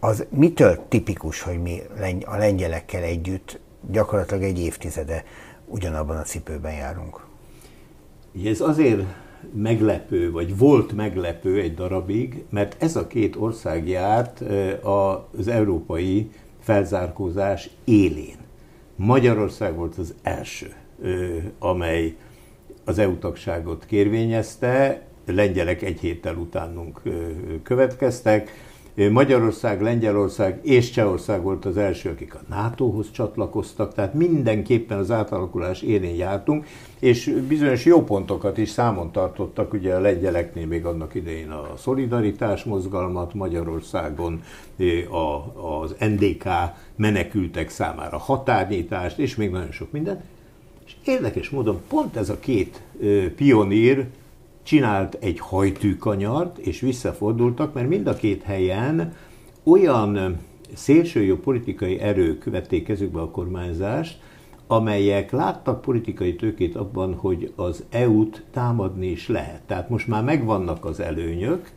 Az 0.00 0.26
mitől 0.28 0.84
tipikus, 0.88 1.42
hogy 1.42 1.62
mi 1.62 1.82
a 2.24 2.36
lengyelekkel 2.36 3.02
együtt 3.02 3.60
gyakorlatilag 3.90 4.42
egy 4.42 4.58
évtizede 4.58 5.24
ugyanabban 5.66 6.16
a 6.16 6.22
cipőben 6.22 6.72
járunk? 6.72 7.20
Ez 8.44 8.60
azért 8.60 9.02
meglepő, 9.54 10.30
vagy 10.30 10.58
volt 10.58 10.92
meglepő 10.92 11.60
egy 11.60 11.74
darabig, 11.74 12.44
mert 12.50 12.82
ez 12.82 12.96
a 12.96 13.06
két 13.06 13.36
ország 13.36 13.88
járt 13.88 14.42
az 14.82 15.48
európai 15.48 16.30
felzárkózás 16.60 17.70
élén. 17.84 18.36
Magyarország 18.96 19.74
volt 19.74 19.98
az 19.98 20.14
első, 20.22 20.72
amely 21.58 22.16
az 22.84 22.98
EU 22.98 23.18
tagságot 23.18 23.86
kérvényezte, 23.86 25.02
lengyelek 25.26 25.82
egy 25.82 26.00
héttel 26.00 26.34
utánunk 26.34 27.02
következtek, 27.62 28.50
Magyarország, 29.08 29.80
Lengyelország 29.82 30.58
és 30.62 30.90
Csehország 30.90 31.42
volt 31.42 31.64
az 31.64 31.76
első, 31.76 32.08
akik 32.08 32.34
a 32.34 32.40
NATO-hoz 32.48 33.10
csatlakoztak, 33.10 33.94
tehát 33.94 34.14
mindenképpen 34.14 34.98
az 34.98 35.10
átalakulás 35.10 35.82
élén 35.82 36.14
jártunk, 36.14 36.66
és 36.98 37.42
bizonyos 37.48 37.84
jó 37.84 38.04
pontokat 38.04 38.58
is 38.58 38.68
számon 38.68 39.12
tartottak, 39.12 39.72
ugye 39.72 39.94
a 39.94 40.00
lengyeleknél 40.00 40.66
még 40.66 40.84
annak 40.84 41.14
idején 41.14 41.50
a 41.50 41.76
szolidaritás 41.76 42.64
mozgalmat, 42.64 43.34
Magyarországon 43.34 44.42
a, 45.10 45.60
az 45.82 45.94
NDK 45.98 46.48
menekültek 46.96 47.68
számára 47.68 48.18
határnyítást, 48.18 49.18
és 49.18 49.36
még 49.36 49.50
nagyon 49.50 49.72
sok 49.72 49.92
minden. 49.92 50.22
És 50.86 50.92
érdekes 51.04 51.50
módon 51.50 51.80
pont 51.88 52.16
ez 52.16 52.28
a 52.28 52.38
két 52.38 52.82
pionír 53.36 54.06
csinált 54.70 55.16
egy 55.20 55.38
hajtűkanyart, 55.38 56.58
és 56.58 56.80
visszafordultak, 56.80 57.74
mert 57.74 57.88
mind 57.88 58.06
a 58.06 58.14
két 58.14 58.42
helyen 58.42 59.14
olyan 59.62 60.38
szélsőjobb 60.74 61.38
politikai 61.38 61.98
erők 61.98 62.44
vették 62.44 62.84
kezükbe 62.84 63.20
a 63.20 63.30
kormányzást, 63.30 64.20
amelyek 64.66 65.30
láttak 65.30 65.80
politikai 65.80 66.36
tőkét 66.36 66.76
abban, 66.76 67.14
hogy 67.14 67.52
az 67.56 67.84
EU-t 67.90 68.42
támadni 68.52 69.06
is 69.06 69.28
lehet. 69.28 69.60
Tehát 69.66 69.88
most 69.88 70.08
már 70.08 70.24
megvannak 70.24 70.84
az 70.84 71.00
előnyök, 71.00 71.70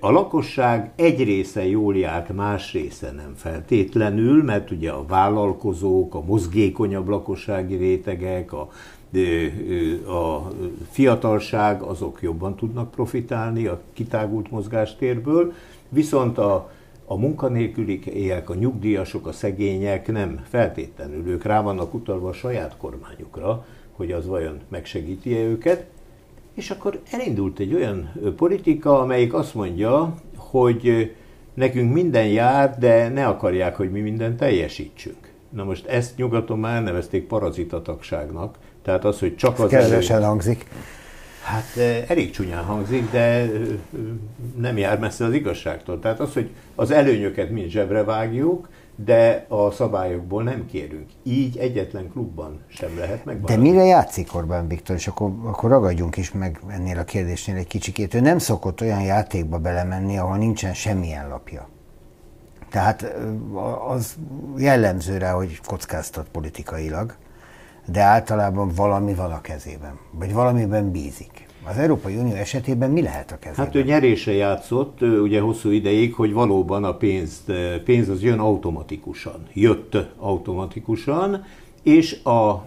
a 0.00 0.10
lakosság 0.10 0.92
egy 0.96 1.24
része 1.24 1.66
jól 1.66 1.96
járt, 1.96 2.34
más 2.34 2.72
része 2.72 3.12
nem 3.12 3.32
feltétlenül, 3.36 4.42
mert 4.42 4.70
ugye 4.70 4.90
a 4.90 5.06
vállalkozók, 5.06 6.14
a 6.14 6.24
mozgékonyabb 6.24 7.08
lakossági 7.08 7.76
rétegek, 7.76 8.52
a 8.52 8.68
a 10.06 10.50
fiatalság 10.90 11.82
azok 11.82 12.22
jobban 12.22 12.56
tudnak 12.56 12.90
profitálni 12.90 13.66
a 13.66 13.80
kitágult 13.92 14.50
mozgástérből, 14.50 15.52
viszont 15.88 16.38
a, 16.38 16.70
a 17.04 17.16
munkanélküliek, 17.16 18.50
a 18.50 18.54
nyugdíjasok, 18.54 19.26
a 19.26 19.32
szegények 19.32 20.12
nem 20.12 20.44
feltétlenül, 20.48 21.26
ők 21.26 21.44
rá 21.44 21.62
vannak 21.62 21.94
utalva 21.94 22.28
a 22.28 22.32
saját 22.32 22.76
kormányukra, 22.76 23.66
hogy 23.92 24.12
az 24.12 24.26
vajon 24.26 24.60
megsegíti-e 24.68 25.42
őket, 25.42 25.86
és 26.54 26.70
akkor 26.70 27.00
elindult 27.10 27.58
egy 27.58 27.74
olyan 27.74 28.12
politika, 28.36 29.00
amelyik 29.00 29.34
azt 29.34 29.54
mondja, 29.54 30.14
hogy 30.36 31.14
nekünk 31.54 31.92
minden 31.92 32.26
jár, 32.26 32.78
de 32.78 33.08
ne 33.08 33.26
akarják, 33.26 33.76
hogy 33.76 33.90
mi 33.90 34.00
mindent 34.00 34.36
teljesítsünk. 34.36 35.32
Na 35.48 35.64
most 35.64 35.86
ezt 35.86 36.16
nyugaton 36.16 36.58
már 36.58 36.82
nevezték 36.82 37.26
parazitatagságnak, 37.26 38.58
tehát 38.84 39.04
az, 39.04 39.18
hogy 39.18 39.36
csak 39.36 39.58
az... 39.58 39.70
Kedvesen 39.70 40.16
elő... 40.16 40.24
hangzik. 40.24 40.66
Hát 41.42 41.76
elég 42.08 42.30
csúnyán 42.30 42.64
hangzik, 42.64 43.10
de 43.10 43.50
nem 44.56 44.78
jár 44.78 44.98
messze 44.98 45.24
az 45.24 45.32
igazságtól. 45.32 45.98
Tehát 45.98 46.20
az, 46.20 46.32
hogy 46.32 46.50
az 46.74 46.90
előnyöket 46.90 47.50
mind 47.50 47.70
zsebre 47.70 48.04
vágjuk, 48.04 48.68
de 49.04 49.46
a 49.48 49.70
szabályokból 49.70 50.42
nem 50.42 50.66
kérünk. 50.66 51.10
Így 51.22 51.56
egyetlen 51.56 52.10
klubban 52.10 52.60
sem 52.66 52.98
lehet 52.98 53.24
meg. 53.24 53.40
De 53.40 53.56
mire 53.56 53.84
játszik 53.84 54.34
Orbán 54.34 54.68
Viktor, 54.68 54.96
és 54.96 55.06
akkor, 55.06 55.30
akkor 55.44 55.70
ragadjunk 55.70 56.16
is 56.16 56.32
meg 56.32 56.60
ennél 56.68 56.98
a 56.98 57.04
kérdésnél 57.04 57.56
egy 57.56 57.66
kicsikét. 57.66 58.14
Ő 58.14 58.20
nem 58.20 58.38
szokott 58.38 58.80
olyan 58.80 59.02
játékba 59.02 59.58
belemenni, 59.58 60.18
ahol 60.18 60.36
nincsen 60.36 60.74
semmilyen 60.74 61.28
lapja. 61.28 61.68
Tehát 62.70 63.02
eh, 63.02 63.90
az 63.90 64.14
jellemző 64.56 65.18
rá, 65.18 65.32
hogy 65.32 65.60
kockáztat 65.66 66.28
politikailag 66.32 67.16
de 67.86 68.00
általában 68.00 68.68
valami 68.76 69.14
van 69.14 69.32
a 69.32 69.40
kezében, 69.40 69.98
vagy 70.10 70.32
valamiben 70.32 70.90
bízik. 70.90 71.46
Az 71.66 71.76
Európai 71.76 72.16
Unió 72.16 72.34
esetében 72.34 72.90
mi 72.90 73.02
lehet 73.02 73.32
a 73.32 73.38
kezében? 73.38 73.64
Hát 73.64 73.74
ő 73.74 73.82
nyerésre 73.82 74.32
játszott 74.32 75.02
ugye 75.02 75.40
hosszú 75.40 75.70
ideig, 75.70 76.14
hogy 76.14 76.32
valóban 76.32 76.84
a 76.84 76.96
pénz, 76.96 77.44
pénz 77.84 78.08
az 78.08 78.22
jön 78.22 78.38
automatikusan, 78.38 79.46
jött 79.52 79.96
automatikusan, 80.18 81.44
és 81.82 82.22
a 82.24 82.66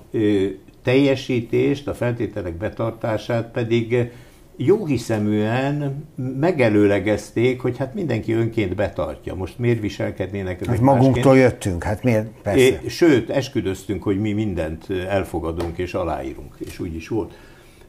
teljesítést, 0.84 1.88
a 1.88 1.94
feltételek 1.94 2.58
betartását 2.58 3.52
pedig 3.52 4.12
jó 4.58 4.86
hiszeműen 4.86 6.06
megelőlegezték, 6.40 7.62
hogy 7.62 7.78
hát 7.78 7.94
mindenki 7.94 8.34
önként 8.34 8.76
betartja. 8.76 9.36
Most 9.36 9.60
miért 9.60 9.80
viselkednének 9.80 10.62
ezek 10.62 10.74
hát 10.74 10.82
magunktól 10.82 11.34
másként? 11.34 11.52
jöttünk, 11.52 11.84
hát 11.84 12.04
miért? 12.04 12.28
Persze. 12.42 12.60
É, 12.60 12.80
sőt, 12.88 13.30
esküdöztünk, 13.30 14.04
hogy 14.04 14.20
mi 14.20 14.34
mindent 14.34 14.90
elfogadunk 14.90 15.78
és 15.78 15.94
aláírunk, 15.94 16.56
és 16.58 16.80
úgy 16.80 16.96
is 16.96 17.08
volt. 17.08 17.38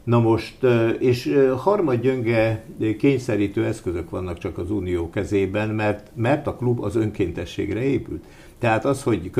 Na 0.04 0.20
most, 0.20 0.56
és 0.98 1.38
harmadgyönge 1.56 2.64
kényszerítő 2.98 3.64
eszközök 3.64 4.10
vannak 4.10 4.38
csak 4.38 4.58
az 4.58 4.70
unió 4.70 5.10
kezében, 5.10 5.68
mert, 5.68 6.10
mert 6.14 6.46
a 6.46 6.54
klub 6.54 6.80
az 6.80 6.96
önkéntességre 6.96 7.82
épült. 7.82 8.24
Tehát 8.58 8.84
az, 8.84 9.02
hogy 9.02 9.30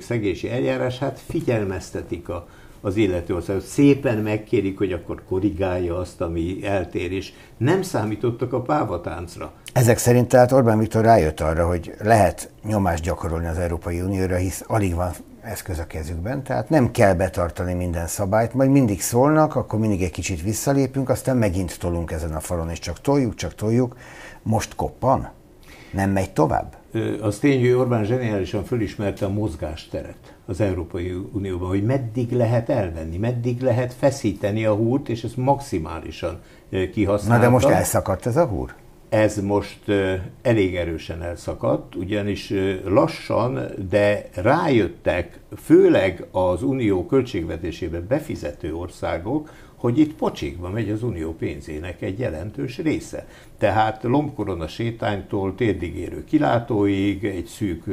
szegési 0.00 0.50
eljárás, 0.50 0.98
hát 0.98 1.22
figyelmeztetik 1.28 2.28
a, 2.28 2.48
az 2.82 2.96
illető 2.96 3.34
országot. 3.34 3.64
Szépen 3.64 4.18
megkérik, 4.18 4.78
hogy 4.78 4.92
akkor 4.92 5.22
korrigálja 5.28 5.98
azt, 5.98 6.20
ami 6.20 6.58
eltér, 6.64 7.12
és 7.12 7.32
nem 7.56 7.82
számítottak 7.82 8.52
a 8.52 8.60
pávatáncra. 8.60 9.52
Ezek 9.72 9.98
szerint 9.98 10.28
tehát 10.28 10.52
Orbán 10.52 10.78
Viktor 10.78 11.04
rájött 11.04 11.40
arra, 11.40 11.66
hogy 11.66 11.94
lehet 12.00 12.50
nyomást 12.64 13.02
gyakorolni 13.02 13.46
az 13.46 13.58
Európai 13.58 14.00
Unióra, 14.00 14.36
hisz 14.36 14.64
alig 14.66 14.94
van 14.94 15.10
eszköz 15.42 15.78
a 15.78 15.86
kezükben, 15.86 16.42
tehát 16.42 16.68
nem 16.68 16.90
kell 16.90 17.14
betartani 17.14 17.74
minden 17.74 18.06
szabályt, 18.06 18.54
majd 18.54 18.70
mindig 18.70 19.00
szólnak, 19.00 19.54
akkor 19.54 19.78
mindig 19.78 20.02
egy 20.02 20.10
kicsit 20.10 20.42
visszalépünk, 20.42 21.08
aztán 21.08 21.36
megint 21.36 21.78
tolunk 21.78 22.10
ezen 22.10 22.34
a 22.34 22.40
falon, 22.40 22.70
és 22.70 22.78
csak 22.78 23.00
toljuk, 23.00 23.34
csak 23.34 23.54
toljuk. 23.54 23.96
Most 24.42 24.74
koppan? 24.74 25.30
Nem 25.92 26.10
megy 26.10 26.32
tovább? 26.32 26.81
Az 27.20 27.38
tény, 27.38 27.60
hogy 27.60 27.70
Orbán 27.70 28.04
zseniálisan 28.04 28.64
fölismerte 28.64 29.24
a 29.24 29.28
mozgásteret 29.28 30.34
az 30.46 30.60
Európai 30.60 31.12
Unióban, 31.32 31.68
hogy 31.68 31.84
meddig 31.84 32.32
lehet 32.32 32.68
elvenni, 32.68 33.16
meddig 33.16 33.60
lehet 33.60 33.94
feszíteni 33.94 34.64
a 34.64 34.74
húrt, 34.74 35.08
és 35.08 35.24
ezt 35.24 35.36
maximálisan 35.36 36.40
kihasználta. 36.92 37.36
Na 37.36 37.40
de 37.40 37.48
most 37.48 37.68
elszakadt 37.68 38.26
ez 38.26 38.36
a 38.36 38.46
húr? 38.46 38.74
Ez 39.08 39.40
most 39.40 39.80
elég 40.42 40.76
erősen 40.76 41.22
elszakadt, 41.22 41.94
ugyanis 41.94 42.52
lassan, 42.84 43.60
de 43.90 44.28
rájöttek, 44.34 45.38
főleg 45.62 46.26
az 46.30 46.62
unió 46.62 47.06
költségvetésébe 47.06 48.00
befizető 48.00 48.74
országok, 48.74 49.50
hogy 49.82 49.98
itt 49.98 50.14
pocsékba 50.14 50.70
megy 50.70 50.90
az 50.90 51.02
unió 51.02 51.34
pénzének 51.34 52.02
egy 52.02 52.18
jelentős 52.18 52.78
része. 52.78 53.26
Tehát 53.58 54.02
lombkorona 54.02 54.68
sétánytól 54.68 55.54
térdigérő 55.54 56.24
kilátóig 56.24 57.24
egy 57.24 57.46
szűk 57.46 57.84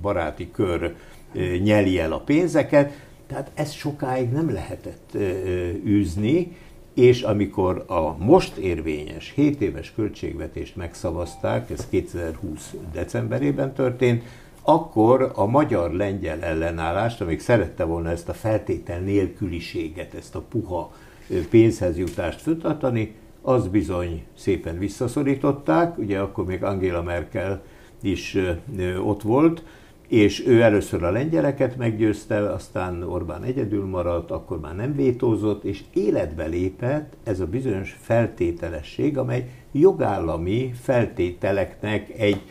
baráti 0.00 0.50
kör 0.50 0.94
nyeli 1.62 1.98
el 1.98 2.12
a 2.12 2.20
pénzeket, 2.20 2.92
tehát 3.26 3.50
ezt 3.54 3.72
sokáig 3.72 4.30
nem 4.30 4.52
lehetett 4.52 5.16
űzni, 5.86 6.56
és 6.94 7.22
amikor 7.22 7.84
a 7.86 8.16
most 8.18 8.56
érvényes 8.56 9.32
7 9.34 9.60
éves 9.60 9.92
költségvetést 9.94 10.76
megszavazták, 10.76 11.70
ez 11.70 11.88
2020 11.88 12.74
decemberében 12.92 13.74
történt, 13.74 14.22
akkor 14.62 15.32
a 15.34 15.46
magyar-lengyel 15.46 16.42
ellenállást, 16.42 17.20
amíg 17.20 17.40
szerette 17.40 17.84
volna 17.84 18.10
ezt 18.10 18.28
a 18.28 18.34
feltétel 18.34 19.00
nélküliséget, 19.00 20.14
ezt 20.14 20.34
a 20.34 20.40
puha 20.40 20.92
pénzhez 21.50 21.98
jutást 21.98 22.40
föntartani, 22.40 23.14
az 23.42 23.68
bizony 23.68 24.22
szépen 24.34 24.78
visszaszorították, 24.78 25.98
ugye 25.98 26.18
akkor 26.18 26.44
még 26.44 26.62
Angela 26.64 27.02
Merkel 27.02 27.62
is 28.02 28.36
ott 29.04 29.22
volt, 29.22 29.64
és 30.08 30.46
ő 30.46 30.62
először 30.62 31.02
a 31.02 31.10
lengyeleket 31.10 31.76
meggyőzte, 31.76 32.52
aztán 32.52 33.02
Orbán 33.02 33.42
egyedül 33.42 33.86
maradt, 33.86 34.30
akkor 34.30 34.60
már 34.60 34.76
nem 34.76 34.94
vétózott, 34.94 35.64
és 35.64 35.82
életbe 35.92 36.46
lépett 36.46 37.16
ez 37.24 37.40
a 37.40 37.46
bizonyos 37.46 37.96
feltételesség, 38.00 39.18
amely 39.18 39.50
jogállami 39.72 40.72
feltételeknek 40.80 42.10
egy 42.18 42.42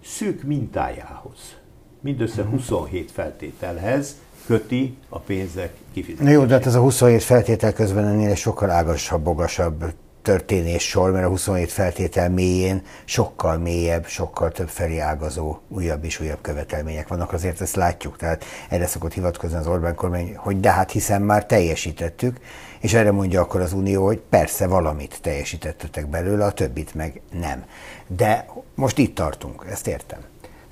szűk 0.00 0.42
mintájához, 0.42 1.56
mindössze 2.00 2.44
27 2.44 3.04
mhm. 3.04 3.12
feltételhez 3.14 4.14
köti 4.46 4.96
a 5.08 5.18
pénzek 5.18 5.72
kifizetését. 5.92 6.34
Jó, 6.34 6.44
de 6.44 6.54
hát 6.54 6.66
ez 6.66 6.74
a 6.74 6.80
27 6.80 7.22
feltétel 7.22 7.72
közben 7.72 8.04
ennél 8.04 8.34
sokkal 8.34 8.70
ágasabb, 8.70 9.22
bogasabb 9.22 9.84
történés 10.22 10.88
sor, 10.88 11.10
mert 11.10 11.24
a 11.24 11.28
27 11.28 11.72
feltétel 11.72 12.30
mélyén 12.30 12.82
sokkal 13.04 13.58
mélyebb, 13.58 14.06
sokkal 14.06 14.52
több 14.52 14.68
felé 14.68 14.98
ágazó 14.98 15.58
újabb 15.68 16.04
és 16.04 16.20
újabb 16.20 16.38
követelmények 16.40 17.08
vannak, 17.08 17.32
azért 17.32 17.60
ezt 17.60 17.76
látjuk. 17.76 18.16
Tehát 18.16 18.44
erre 18.68 18.86
szokott 18.86 19.12
hivatkozni 19.12 19.56
az 19.56 19.66
Orbán 19.66 19.94
kormány, 19.94 20.34
hogy 20.36 20.60
de 20.60 20.70
hát 20.70 20.90
hiszen 20.90 21.22
már 21.22 21.46
teljesítettük, 21.46 22.38
és 22.80 22.94
erre 22.94 23.10
mondja 23.10 23.40
akkor 23.40 23.60
az 23.60 23.72
Unió, 23.72 24.04
hogy 24.04 24.20
persze 24.28 24.66
valamit 24.66 25.18
teljesítettetek 25.22 26.06
belőle, 26.06 26.44
a 26.44 26.52
többit 26.52 26.94
meg 26.94 27.20
nem. 27.40 27.64
De 28.06 28.46
most 28.74 28.98
itt 28.98 29.14
tartunk, 29.14 29.66
ezt 29.70 29.86
értem. 29.86 30.20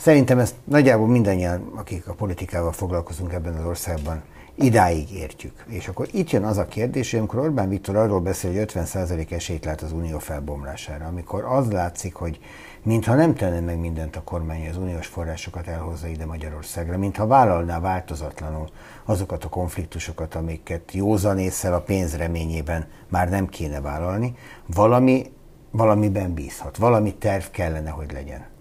Szerintem 0.07 0.39
ezt 0.39 0.55
nagyjából 0.65 1.07
mindannyian, 1.07 1.73
akik 1.75 2.09
a 2.09 2.15
politikával 2.15 2.73
foglalkozunk 2.73 3.33
ebben 3.33 3.55
az 3.55 3.65
országban, 3.65 4.23
idáig 4.55 5.13
értjük. 5.13 5.65
És 5.69 5.89
akkor 5.89 6.09
itt 6.13 6.31
jön 6.31 6.45
az 6.45 6.59
a 6.59 6.67
kérdés, 6.67 7.11
hogy 7.11 7.19
amikor 7.19 7.39
Orbán 7.39 7.69
Viktor 7.69 7.97
arról 7.97 8.21
beszél, 8.21 8.53
hogy 8.53 8.71
50% 8.75 9.33
esélyt 9.33 9.65
lát 9.65 9.83
az 9.83 9.93
unió 9.93 10.19
felbomlására, 10.19 11.07
amikor 11.07 11.45
az 11.45 11.71
látszik, 11.71 12.15
hogy 12.15 12.39
mintha 12.83 13.15
nem 13.15 13.35
tenne 13.35 13.61
meg 13.61 13.79
mindent 13.79 14.17
a 14.17 14.23
kormány, 14.23 14.69
az 14.69 14.77
uniós 14.77 15.07
forrásokat 15.07 15.67
elhozza 15.67 16.07
ide 16.07 16.27
Magyarországra, 16.27 16.99
mintha 16.99 17.27
vállalná 17.27 17.81
változatlanul 17.81 18.69
azokat 19.05 19.45
a 19.45 19.49
konfliktusokat, 19.49 20.35
amiket 20.35 20.93
józanésszel 20.93 21.75
a 21.75 21.81
pénz 21.81 22.17
reményében 22.17 22.87
már 23.09 23.29
nem 23.29 23.47
kéne 23.47 23.81
vállalni, 23.81 24.35
valami, 24.67 25.33
valamiben 25.71 26.35
bízhat, 26.35 26.77
valami 26.77 27.15
terv 27.15 27.45
kellene, 27.51 27.91
hogy 27.91 28.13
legyen. 28.13 28.55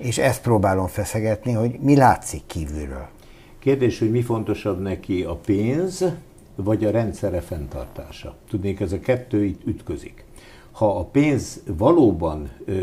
És 0.00 0.18
ezt 0.18 0.42
próbálom 0.42 0.86
feszegetni, 0.86 1.52
hogy 1.52 1.78
mi 1.80 1.96
látszik 1.96 2.42
kívülről. 2.46 3.08
Kérdés, 3.58 3.98
hogy 3.98 4.10
mi 4.10 4.22
fontosabb 4.22 4.80
neki, 4.80 5.22
a 5.22 5.34
pénz 5.34 6.04
vagy 6.54 6.84
a 6.84 6.90
rendszere 6.90 7.40
fenntartása. 7.40 8.34
Tudnék, 8.48 8.80
ez 8.80 8.92
a 8.92 9.00
kettő 9.00 9.44
itt 9.44 9.66
ütközik. 9.66 10.24
Ha 10.72 10.98
a 10.98 11.04
pénz 11.04 11.62
valóban 11.66 12.50
ö, 12.64 12.80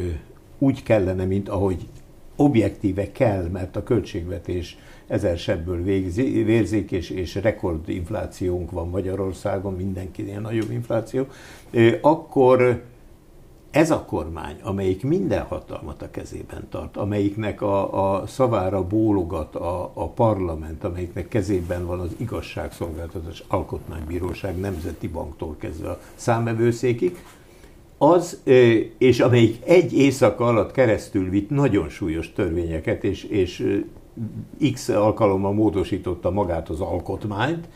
úgy 0.57 0.83
kellene, 0.83 1.25
mint 1.25 1.49
ahogy 1.49 1.87
objektíve 2.35 3.11
kell, 3.11 3.47
mert 3.47 3.75
a 3.75 3.83
költségvetés 3.83 4.77
ezer 5.07 5.37
sebből 5.37 5.83
végzi, 5.83 6.43
vérzik, 6.43 6.91
és, 6.91 7.09
és 7.09 7.35
rekordinflációnk 7.35 8.71
van 8.71 8.89
Magyarországon, 8.89 9.73
mindenkinél 9.73 10.39
nagyobb 10.39 10.71
infláció, 10.71 11.25
akkor 12.01 12.83
ez 13.77 13.91
a 13.91 14.03
kormány, 14.05 14.55
amelyik 14.61 15.03
minden 15.03 15.43
hatalmat 15.43 16.01
a 16.01 16.11
kezében 16.11 16.67
tart, 16.69 16.97
amelyiknek 16.97 17.61
a, 17.61 18.19
a 18.19 18.27
szavára 18.27 18.87
bólogat 18.87 19.55
a, 19.55 19.91
a 19.93 20.09
parlament, 20.09 20.83
amelyiknek 20.83 21.27
kezében 21.27 21.85
van 21.85 21.99
az 21.99 22.09
igazságszolgáltatás, 22.17 23.43
alkotmánybíróság, 23.47 24.59
nemzeti 24.59 25.07
banktól 25.07 25.55
kezdve 25.59 25.89
a 25.89 25.99
számvevőszékig, 26.15 27.17
az, 27.97 28.41
és 28.97 29.19
amelyik 29.19 29.65
egy 29.65 29.93
éjszaka 29.93 30.45
alatt 30.45 30.71
keresztül 30.71 31.29
vitt 31.29 31.49
nagyon 31.49 31.89
súlyos 31.89 32.33
törvényeket, 32.33 33.03
és, 33.03 33.23
és 33.23 33.79
x 34.73 34.89
alkalommal 34.89 35.53
módosította 35.53 36.31
magát 36.31 36.69
az 36.69 36.79
alkotmányt, 36.79 37.67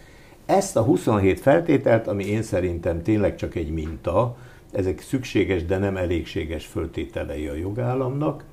ezt 0.46 0.78
a 0.78 0.82
27 0.82 1.40
feltételt, 1.40 2.08
ami 2.08 2.26
én 2.26 2.44
szerintem 2.44 3.02
tényleg 3.02 3.36
csak 3.36 3.56
egy 3.56 3.72
minta, 3.72 4.36
ezek 4.72 5.02
szükséges, 5.02 5.66
de 5.66 5.78
nem 5.78 5.98
elégséges 5.98 6.66
föltételei 6.66 7.48
a 7.48 7.54
jogállamnak, 7.54 8.44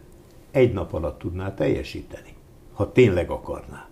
egy 0.50 0.72
nap 0.72 0.92
alatt 0.92 1.18
tudná 1.18 1.54
teljesíteni, 1.54 2.34
ha 2.72 2.92
tényleg 2.92 3.30
akarná. 3.30 3.88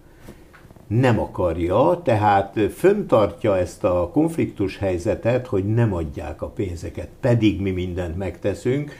Nem 0.86 1.18
akarja, 1.20 2.00
tehát 2.04 2.60
föntartja 2.74 3.56
ezt 3.56 3.84
a 3.84 4.10
konfliktus 4.12 4.78
helyzetet, 4.78 5.46
hogy 5.46 5.64
nem 5.64 5.94
adják 5.94 6.42
a 6.42 6.46
pénzeket, 6.46 7.08
pedig 7.20 7.60
mi 7.60 7.70
mindent 7.70 8.16
megteszünk. 8.16 8.92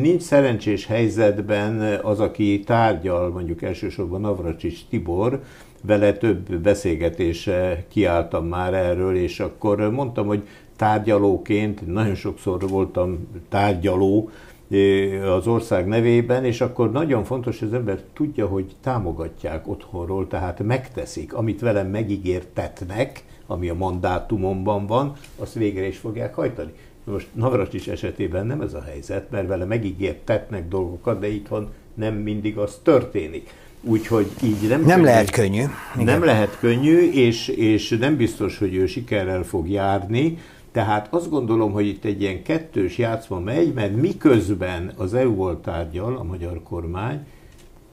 Nincs 0.00 0.22
szerencsés 0.22 0.86
helyzetben 0.86 2.00
az, 2.02 2.20
aki 2.20 2.60
tárgyal, 2.60 3.30
mondjuk 3.30 3.62
elsősorban 3.62 4.20
Navracsics 4.20 4.86
Tibor, 4.88 5.42
vele 5.82 6.12
több 6.12 6.54
beszélgetése 6.54 7.84
kiálltam 7.88 8.46
már 8.46 8.74
erről, 8.74 9.16
és 9.16 9.40
akkor 9.40 9.90
mondtam, 9.90 10.26
hogy 10.26 10.42
tárgyalóként, 10.78 11.86
nagyon 11.86 12.14
sokszor 12.14 12.68
voltam 12.68 13.28
tárgyaló 13.48 14.30
eh, 14.70 15.34
az 15.34 15.46
ország 15.46 15.86
nevében, 15.86 16.44
és 16.44 16.60
akkor 16.60 16.92
nagyon 16.92 17.24
fontos, 17.24 17.58
hogy 17.58 17.68
az 17.68 17.74
ember 17.74 18.02
tudja, 18.12 18.46
hogy 18.46 18.74
támogatják 18.82 19.68
otthonról, 19.68 20.26
tehát 20.26 20.62
megteszik, 20.62 21.34
amit 21.34 21.60
velem 21.60 21.86
megígértetnek, 21.86 23.24
ami 23.46 23.68
a 23.68 23.74
mandátumomban 23.74 24.86
van, 24.86 25.12
azt 25.38 25.54
végre 25.54 25.86
is 25.86 25.96
fogják 25.98 26.34
hajtani. 26.34 26.72
Most 27.04 27.28
Navracsics 27.32 27.88
esetében 27.88 28.46
nem 28.46 28.60
ez 28.60 28.74
a 28.74 28.82
helyzet, 28.82 29.30
mert 29.30 29.46
vele 29.46 29.64
megígértetnek 29.64 30.68
dolgokat, 30.68 31.18
de 31.18 31.28
itthon 31.28 31.68
nem 31.94 32.14
mindig 32.14 32.58
az 32.58 32.80
történik. 32.82 33.50
Úgyhogy 33.80 34.26
így 34.42 34.68
nem, 34.68 34.80
nem 34.80 34.88
könnyű, 34.88 35.04
lehet 35.04 35.30
könnyű. 35.30 35.62
Igen. 35.94 36.04
Nem 36.04 36.24
lehet 36.24 36.58
könnyű, 36.58 37.10
és, 37.10 37.48
és 37.48 37.96
nem 38.00 38.16
biztos, 38.16 38.58
hogy 38.58 38.74
ő 38.74 38.86
sikerrel 38.86 39.42
fog 39.42 39.68
járni. 39.68 40.38
Tehát 40.72 41.08
azt 41.10 41.30
gondolom, 41.30 41.72
hogy 41.72 41.86
itt 41.86 42.04
egy 42.04 42.20
ilyen 42.20 42.42
kettős 42.42 42.98
játszma 42.98 43.40
megy, 43.40 43.74
mert 43.74 43.96
miközben 43.96 44.92
az 44.96 45.14
EU-val 45.14 45.60
tárgyal 45.60 46.16
a 46.16 46.22
magyar 46.22 46.62
kormány, 46.62 47.26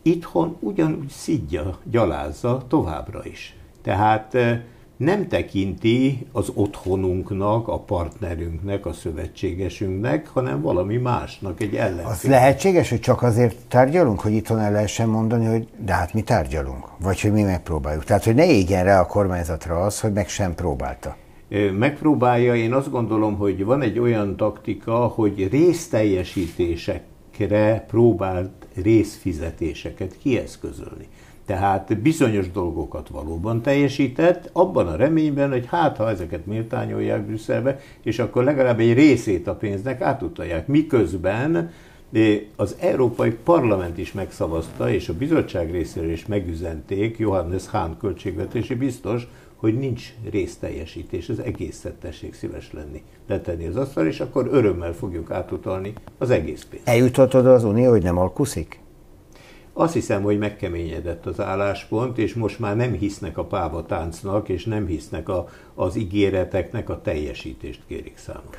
itthon 0.01 0.55
ugyanúgy 0.59 1.09
szidja, 1.09 1.77
gyalázza 1.83 2.65
továbbra 2.67 3.25
is. 3.25 3.55
Tehát 3.81 4.35
eh, 4.35 4.61
nem 4.97 5.27
tekinti 5.27 6.27
az 6.31 6.51
otthonunknak, 6.53 7.67
a 7.67 7.79
partnerünknek, 7.79 8.85
a 8.85 8.93
szövetségesünknek, 8.93 10.27
hanem 10.27 10.61
valami 10.61 10.97
másnak, 10.97 11.61
egy 11.61 11.75
ellenfél. 11.75 12.05
Az 12.05 12.23
lehetséges, 12.23 12.89
hogy 12.89 12.99
csak 12.99 13.21
azért 13.21 13.57
tárgyalunk, 13.67 14.19
hogy 14.19 14.33
itthon 14.33 14.59
el 14.59 14.71
lehessen 14.71 15.09
mondani, 15.09 15.45
hogy 15.45 15.67
de 15.77 15.93
hát 15.93 16.13
mi 16.13 16.21
tárgyalunk, 16.21 16.87
vagy 16.99 17.21
hogy 17.21 17.31
mi 17.31 17.41
megpróbáljuk. 17.41 18.03
Tehát, 18.03 18.23
hogy 18.23 18.35
ne 18.35 18.45
égjen 18.45 18.83
rá 18.83 18.99
a 18.99 19.05
kormányzatra 19.05 19.81
az, 19.81 19.99
hogy 19.99 20.13
meg 20.13 20.27
sem 20.27 20.55
próbálta 20.55 21.15
megpróbálja, 21.77 22.55
én 22.55 22.73
azt 22.73 22.91
gondolom, 22.91 23.37
hogy 23.37 23.65
van 23.65 23.81
egy 23.81 23.99
olyan 23.99 24.35
taktika, 24.35 24.95
hogy 24.95 25.47
részteljesítésekre 25.51 27.85
próbált 27.87 28.51
részfizetéseket 28.83 30.17
kieszközölni. 30.17 31.07
Tehát 31.45 32.01
bizonyos 32.01 32.51
dolgokat 32.51 33.09
valóban 33.09 33.61
teljesített, 33.61 34.49
abban 34.53 34.87
a 34.87 34.95
reményben, 34.95 35.51
hogy 35.51 35.65
hát, 35.65 35.97
ha 35.97 36.09
ezeket 36.09 36.45
méltányolják 36.45 37.25
Brüsszelbe, 37.25 37.79
és 38.03 38.19
akkor 38.19 38.43
legalább 38.43 38.79
egy 38.79 38.93
részét 38.93 39.47
a 39.47 39.55
pénznek 39.55 40.01
átutalják. 40.01 40.67
Miközben 40.67 41.71
az 42.55 42.75
Európai 42.79 43.31
Parlament 43.31 43.97
is 43.97 44.11
megszavazta, 44.11 44.91
és 44.91 45.09
a 45.09 45.17
bizottság 45.17 45.71
részéről 45.71 46.11
is 46.11 46.25
megüzenték, 46.25 47.17
Johannes 47.17 47.69
Hahn 47.69 47.97
költségvetési 47.99 48.75
biztos, 48.75 49.27
hogy 49.55 49.77
nincs 49.77 50.13
részteljesítés, 50.29 51.29
az 51.29 51.39
egészet 51.39 51.93
tessék 51.93 52.33
szíves 52.33 52.73
lenni, 52.73 53.03
letenni 53.27 53.67
az 53.67 53.75
asztal, 53.75 54.07
és 54.07 54.19
akkor 54.19 54.47
örömmel 54.51 54.93
fogjuk 54.93 55.31
átutalni 55.31 55.93
az 56.17 56.29
egész 56.29 56.67
pénzt. 56.69 56.87
Eljutott 56.87 57.35
oda 57.35 57.53
az 57.53 57.63
Unió, 57.63 57.89
hogy 57.89 58.03
nem 58.03 58.17
alkuszik? 58.17 58.79
Azt 59.77 59.93
hiszem, 59.93 60.23
hogy 60.23 60.37
megkeményedett 60.37 61.25
az 61.25 61.39
álláspont, 61.39 62.17
és 62.17 62.33
most 62.33 62.59
már 62.59 62.75
nem 62.75 62.93
hisznek 62.93 63.37
a 63.37 63.45
páva 63.45 63.85
táncnak, 63.85 64.49
és 64.49 64.65
nem 64.65 64.85
hisznek 64.85 65.29
a, 65.29 65.47
az 65.73 65.95
ígéreteknek, 65.95 66.89
a 66.89 67.01
teljesítést 67.01 67.81
kérik 67.87 68.17
számon. 68.17 68.49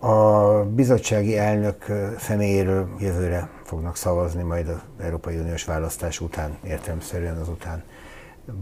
A 0.00 0.64
bizottsági 0.64 1.38
elnök 1.38 1.84
személyéről 2.18 2.88
jövőre 3.00 3.50
fognak 3.64 3.96
szavazni 3.96 4.42
majd 4.42 4.68
az 4.68 4.80
Európai 4.98 5.36
Uniós 5.36 5.64
választás 5.64 6.20
után, 6.20 6.56
értelemszerűen 6.66 7.36
azután. 7.36 7.82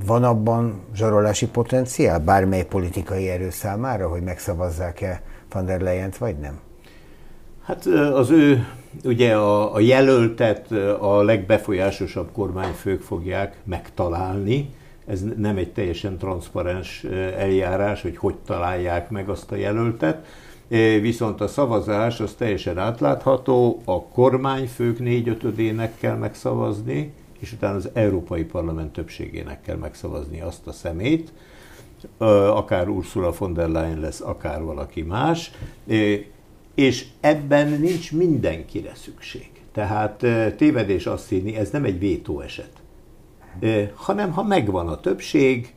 Van 0.07 0.25
abban 0.25 0.81
zsarolási 0.95 1.47
potenciál 1.47 2.18
bármely 2.18 2.64
politikai 2.64 3.29
erő 3.29 3.51
számára, 3.51 4.09
hogy 4.09 4.23
megszavazzák-e 4.23 5.23
van 5.53 5.66
der 5.66 5.81
leyen 5.81 6.12
vagy 6.18 6.37
nem? 6.38 6.61
Hát 7.62 7.87
az 8.14 8.31
ő, 8.31 8.66
ugye 9.05 9.37
a, 9.37 9.75
a 9.75 9.81
jelöltet 9.81 10.71
a 11.01 11.23
legbefolyásosabb 11.23 12.33
kormányfők 12.33 13.01
fogják 13.01 13.57
megtalálni. 13.64 14.75
Ez 15.07 15.25
nem 15.37 15.57
egy 15.57 15.73
teljesen 15.73 16.18
transzparens 16.18 17.05
eljárás, 17.37 18.03
hogy 18.03 18.16
hogy 18.16 18.35
találják 18.47 19.11
meg 19.11 19.29
azt 19.29 19.51
a 19.51 19.57
jelöltet. 19.57 20.27
Viszont 21.01 21.40
a 21.40 21.49
szavazás 21.49 22.21
az 22.21 22.35
teljesen 22.38 22.79
átlátható, 22.79 23.83
a 23.85 24.03
kormányfők 24.03 24.99
négyötödének 24.99 25.99
kell 25.99 26.16
megszavazni, 26.16 27.12
és 27.43 27.53
utána 27.53 27.77
az 27.77 27.91
Európai 27.93 28.45
Parlament 28.45 28.93
többségének 28.93 29.63
kell 29.63 29.77
megszavazni 29.77 30.41
azt 30.41 30.67
a 30.67 30.73
szemét, 30.73 31.33
akár 32.49 32.89
Ursula 32.89 33.33
von 33.39 33.53
der 33.53 33.69
Leyen 33.69 34.01
lesz, 34.01 34.21
akár 34.21 34.63
valaki 34.63 35.03
más, 35.03 35.51
és 36.75 37.07
ebben 37.21 37.69
nincs 37.69 38.13
mindenkire 38.13 38.93
szükség. 38.95 39.51
Tehát 39.73 40.27
tévedés 40.57 41.07
azt 41.07 41.29
hinni, 41.29 41.57
ez 41.57 41.71
nem 41.71 41.85
egy 41.85 41.99
vétó 41.99 42.41
eset, 42.41 42.73
hanem 43.95 44.33
ha 44.33 44.43
megvan 44.43 44.89
a 44.89 45.01
többség, 45.01 45.75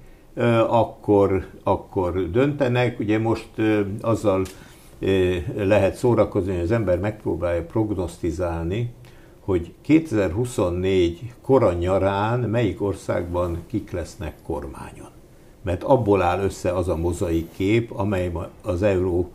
akkor, 0.67 1.47
akkor 1.63 2.31
döntenek. 2.31 2.99
Ugye 2.99 3.19
most 3.19 3.49
azzal 4.01 4.45
lehet 5.55 5.95
szórakozni, 5.95 6.53
hogy 6.53 6.63
az 6.63 6.71
ember 6.71 6.99
megpróbálja 6.99 7.65
prognosztizálni, 7.65 8.93
hogy 9.45 9.73
2024 9.81 11.33
kora 11.41 11.73
nyarán 11.73 12.39
melyik 12.39 12.81
országban 12.81 13.57
kik 13.67 13.91
lesznek 13.91 14.35
kormányon. 14.45 15.09
Mert 15.61 15.83
abból 15.83 16.21
áll 16.21 16.39
össze 16.39 16.71
az 16.73 16.87
a 16.87 16.95
mozaik 16.95 17.51
kép, 17.55 17.91
amely 17.91 18.31
az 18.61 18.81
euró 18.81 19.31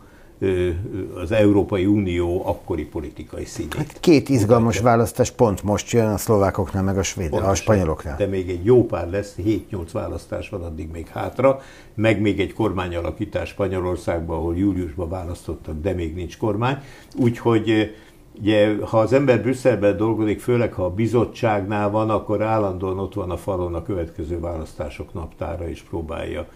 az 1.15 1.31
Európai 1.31 1.85
Unió 1.85 2.41
akkori 2.45 2.85
politikai 2.85 3.45
színét. 3.45 3.73
Hát 3.73 3.99
két 3.99 4.29
izgalmas 4.29 4.75
mutatja. 4.75 4.89
választás 4.89 5.31
pont 5.31 5.63
most 5.63 5.91
jön 5.91 6.07
a 6.07 6.17
szlovákoknál, 6.17 6.83
meg 6.83 6.97
a, 6.97 7.03
svéd, 7.03 7.33
a 7.33 7.55
spanyoloknál. 7.55 8.17
De 8.17 8.25
még 8.25 8.49
egy 8.49 8.65
jó 8.65 8.85
pár 8.85 9.09
lesz, 9.09 9.35
7-8 9.37 9.87
választás 9.91 10.49
van 10.49 10.63
addig 10.63 10.89
még 10.91 11.07
hátra, 11.07 11.61
meg 11.93 12.21
még 12.21 12.39
egy 12.39 12.53
kormányalakítás 12.53 13.49
Spanyolországban, 13.49 14.37
ahol 14.37 14.57
júliusban 14.57 15.09
választottak, 15.09 15.81
de 15.81 15.93
még 15.93 16.15
nincs 16.15 16.37
kormány. 16.37 16.77
Úgyhogy 17.15 17.95
Ugye, 18.39 18.75
ha 18.85 18.99
az 18.99 19.13
ember 19.13 19.41
Brüsszelben 19.41 19.97
dolgozik, 19.97 20.39
főleg 20.39 20.73
ha 20.73 20.85
a 20.85 20.89
bizottságnál 20.89 21.89
van, 21.89 22.09
akkor 22.09 22.41
állandóan 22.41 22.99
ott 22.99 23.13
van 23.13 23.31
a 23.31 23.37
falon 23.37 23.75
a 23.75 23.83
következő 23.83 24.39
választások 24.39 25.13
naptára, 25.13 25.69
és 25.69 25.81
próbálja 25.81 26.47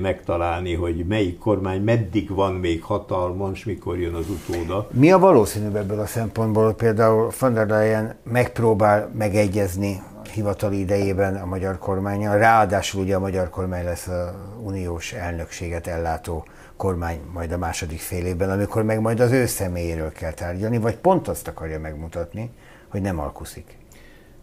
megtalálni, 0.00 0.74
hogy 0.74 1.04
melyik 1.08 1.38
kormány 1.38 1.82
meddig 1.82 2.30
van 2.30 2.54
még 2.54 2.82
hatalmon, 2.82 3.52
és 3.52 3.64
mikor 3.64 3.98
jön 3.98 4.14
az 4.14 4.26
utóda. 4.30 4.88
Mi 4.92 5.12
a 5.12 5.18
valószínűbb 5.18 5.76
ebből 5.76 6.00
a 6.00 6.06
szempontból, 6.06 6.74
például 6.74 7.30
von 7.40 7.54
der 7.54 7.66
Leyen 7.66 8.14
megpróbál 8.24 9.10
megegyezni 9.18 10.02
hivatali 10.36 10.78
idejében 10.78 11.36
a 11.36 11.46
magyar 11.46 11.78
kormányon, 11.78 12.38
ráadásul 12.38 13.02
ugye 13.02 13.14
a 13.14 13.20
magyar 13.20 13.50
kormány 13.50 13.84
lesz 13.84 14.06
a 14.06 14.34
uniós 14.62 15.12
elnökséget 15.12 15.86
ellátó 15.86 16.46
kormány 16.76 17.20
majd 17.32 17.52
a 17.52 17.58
második 17.58 17.98
fél 17.98 18.24
évben, 18.26 18.50
amikor 18.50 18.82
meg 18.82 19.00
majd 19.00 19.20
az 19.20 19.32
ő 19.32 19.46
személyéről 19.46 20.12
kell 20.12 20.32
tárgyalni, 20.32 20.78
vagy 20.78 20.96
pont 20.96 21.28
azt 21.28 21.48
akarja 21.48 21.80
megmutatni, 21.80 22.50
hogy 22.88 23.00
nem 23.00 23.18
alkuszik. 23.18 23.78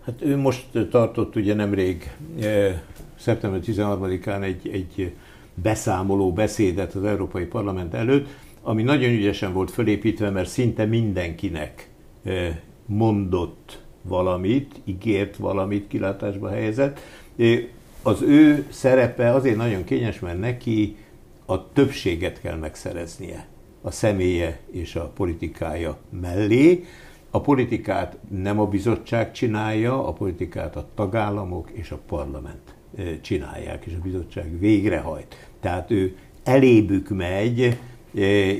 Hát 0.05 0.21
ő 0.21 0.37
most 0.37 0.87
tartott 0.89 1.35
ugye 1.35 1.53
nemrég, 1.53 2.11
eh, 2.41 2.75
szeptember 3.19 3.59
13-án 3.65 4.43
egy, 4.43 4.69
egy 4.73 5.15
beszámoló 5.53 6.33
beszédet 6.33 6.93
az 6.93 7.03
Európai 7.03 7.45
Parlament 7.45 7.93
előtt, 7.93 8.27
ami 8.61 8.83
nagyon 8.83 9.09
ügyesen 9.09 9.53
volt 9.53 9.71
fölépítve, 9.71 10.29
mert 10.29 10.49
szinte 10.49 10.85
mindenkinek 10.85 11.89
eh, 12.23 12.57
mondott 12.85 13.82
valamit, 14.03 14.81
ígért 14.83 15.35
valamit, 15.37 15.87
kilátásba 15.87 16.49
helyezett. 16.49 16.99
Az 18.01 18.21
ő 18.21 18.65
szerepe 18.69 19.31
azért 19.31 19.55
nagyon 19.55 19.83
kényes, 19.83 20.19
mert 20.19 20.39
neki 20.39 20.95
a 21.45 21.71
többséget 21.71 22.41
kell 22.41 22.57
megszereznie 22.57 23.47
a 23.81 23.91
személye 23.91 24.59
és 24.71 24.95
a 24.95 25.11
politikája 25.15 25.97
mellé. 26.21 26.83
A 27.29 27.41
politikát 27.41 28.17
nem 28.29 28.59
a 28.59 28.67
bizottság 28.67 29.31
csinálja, 29.31 30.07
a 30.07 30.13
politikát 30.13 30.75
a 30.75 30.87
tagállamok 30.95 31.69
és 31.71 31.91
a 31.91 31.99
parlament 32.07 32.75
csinálják, 33.21 33.85
és 33.85 33.93
a 33.93 34.03
bizottság 34.03 34.59
végrehajt. 34.59 35.49
Tehát 35.59 35.91
ő 35.91 36.17
elébük 36.43 37.09
megy, 37.09 37.77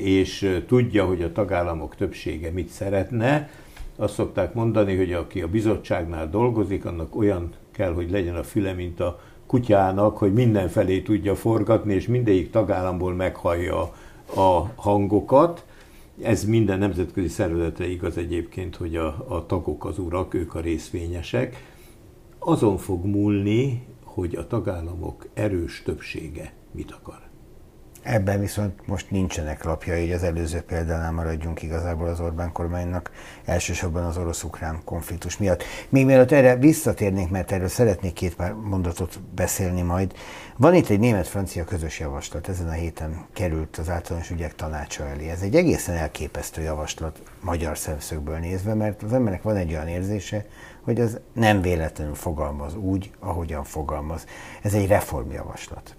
és 0.04 0.62
tudja, 0.68 1.06
hogy 1.06 1.22
a 1.22 1.32
tagállamok 1.32 1.96
többsége 1.96 2.52
mit 2.52 2.70
szeretne. 2.70 3.50
Azt 3.96 4.14
szokták 4.14 4.54
mondani, 4.54 4.96
hogy 4.96 5.14
aki 5.14 5.42
a 5.42 5.48
bizottságnál 5.48 6.30
dolgozik, 6.30 6.86
annak 6.86 7.16
olyan 7.16 7.50
kell, 7.72 7.94
hogy 7.94 8.12
legyen 8.12 8.36
a 8.36 8.44
füle, 8.44 8.74
mint 8.74 9.00
a 9.00 9.20
kutyának, 9.46 10.18
hogy 10.18 10.34
mindenfelé 10.34 11.02
tudja 11.02 11.36
forgatni, 11.36 11.94
és 11.94 12.08
mindegyik 12.08 12.52
tagállamból 12.52 13.14
meghallja 13.14 13.94
a 14.36 14.72
hangokat. 14.76 15.66
Ez 16.22 16.46
minden 16.46 16.80
nemzetközi 16.80 17.28
szervezetre 17.28 17.88
igaz 17.88 18.18
egyébként, 18.18 18.76
hogy 18.76 18.96
a, 18.96 19.26
a 19.28 19.46
tagok 19.46 19.86
az 19.86 20.00
urak, 20.00 20.34
ők 20.34 20.56
a 20.56 20.60
részvényesek. 20.60 21.72
Azon 22.40 22.78
fog 22.78 23.06
múlni, 23.06 23.86
hogy 24.04 24.36
a 24.36 24.48
tagállamok 24.48 25.28
erős 25.34 25.82
többsége 25.86 26.54
mit 26.72 26.92
akar. 26.92 27.33
Ebben 28.04 28.40
viszont 28.40 28.88
most 28.88 29.12
nincsenek 29.12 29.64
lapjai, 29.64 30.04
így 30.04 30.12
az 30.12 30.24
előző 30.24 30.62
példánál 30.62 31.12
maradjunk 31.12 31.62
igazából 31.62 32.08
az 32.08 32.20
Orbán 32.20 32.52
kormánynak, 32.52 33.12
elsősorban 33.46 34.04
az 34.04 34.18
orosz-ukrán 34.18 34.82
konfliktus 34.86 35.38
miatt. 35.38 35.64
Még 35.90 36.06
mielőtt 36.06 36.32
erre 36.32 36.56
visszatérnénk, 36.56 37.30
mert 37.30 37.52
erről 37.52 37.68
szeretnék 37.68 38.14
két 38.14 38.36
pár 38.36 38.54
mondatot 38.54 39.20
beszélni 39.36 39.82
majd. 39.82 40.14
Van 40.58 40.76
itt 40.76 40.90
egy 40.90 41.00
német-francia 41.00 41.64
közös 41.64 42.00
javaslat, 42.00 42.50
ezen 42.50 42.68
a 42.68 42.72
héten 42.72 43.26
került 43.34 43.78
az 43.78 43.90
általános 43.90 44.30
ügyek 44.30 44.56
tanácsa 44.56 45.08
elé. 45.08 45.30
Ez 45.30 45.42
egy 45.42 45.56
egészen 45.56 45.96
elképesztő 45.96 46.62
javaslat 46.62 47.22
magyar 47.42 47.78
szemszögből 47.78 48.38
nézve, 48.38 48.74
mert 48.74 49.04
az 49.04 49.14
embernek 49.14 49.42
van 49.42 49.56
egy 49.56 49.72
olyan 49.72 49.88
érzése, 49.88 50.46
hogy 50.82 51.00
az 51.02 51.20
nem 51.34 51.62
véletlenül 51.62 52.16
fogalmaz 52.16 52.76
úgy, 52.76 53.12
ahogyan 53.20 53.64
fogalmaz. 53.64 54.26
Ez 54.62 54.74
egy 54.74 54.88
reformjavaslat. 54.88 55.96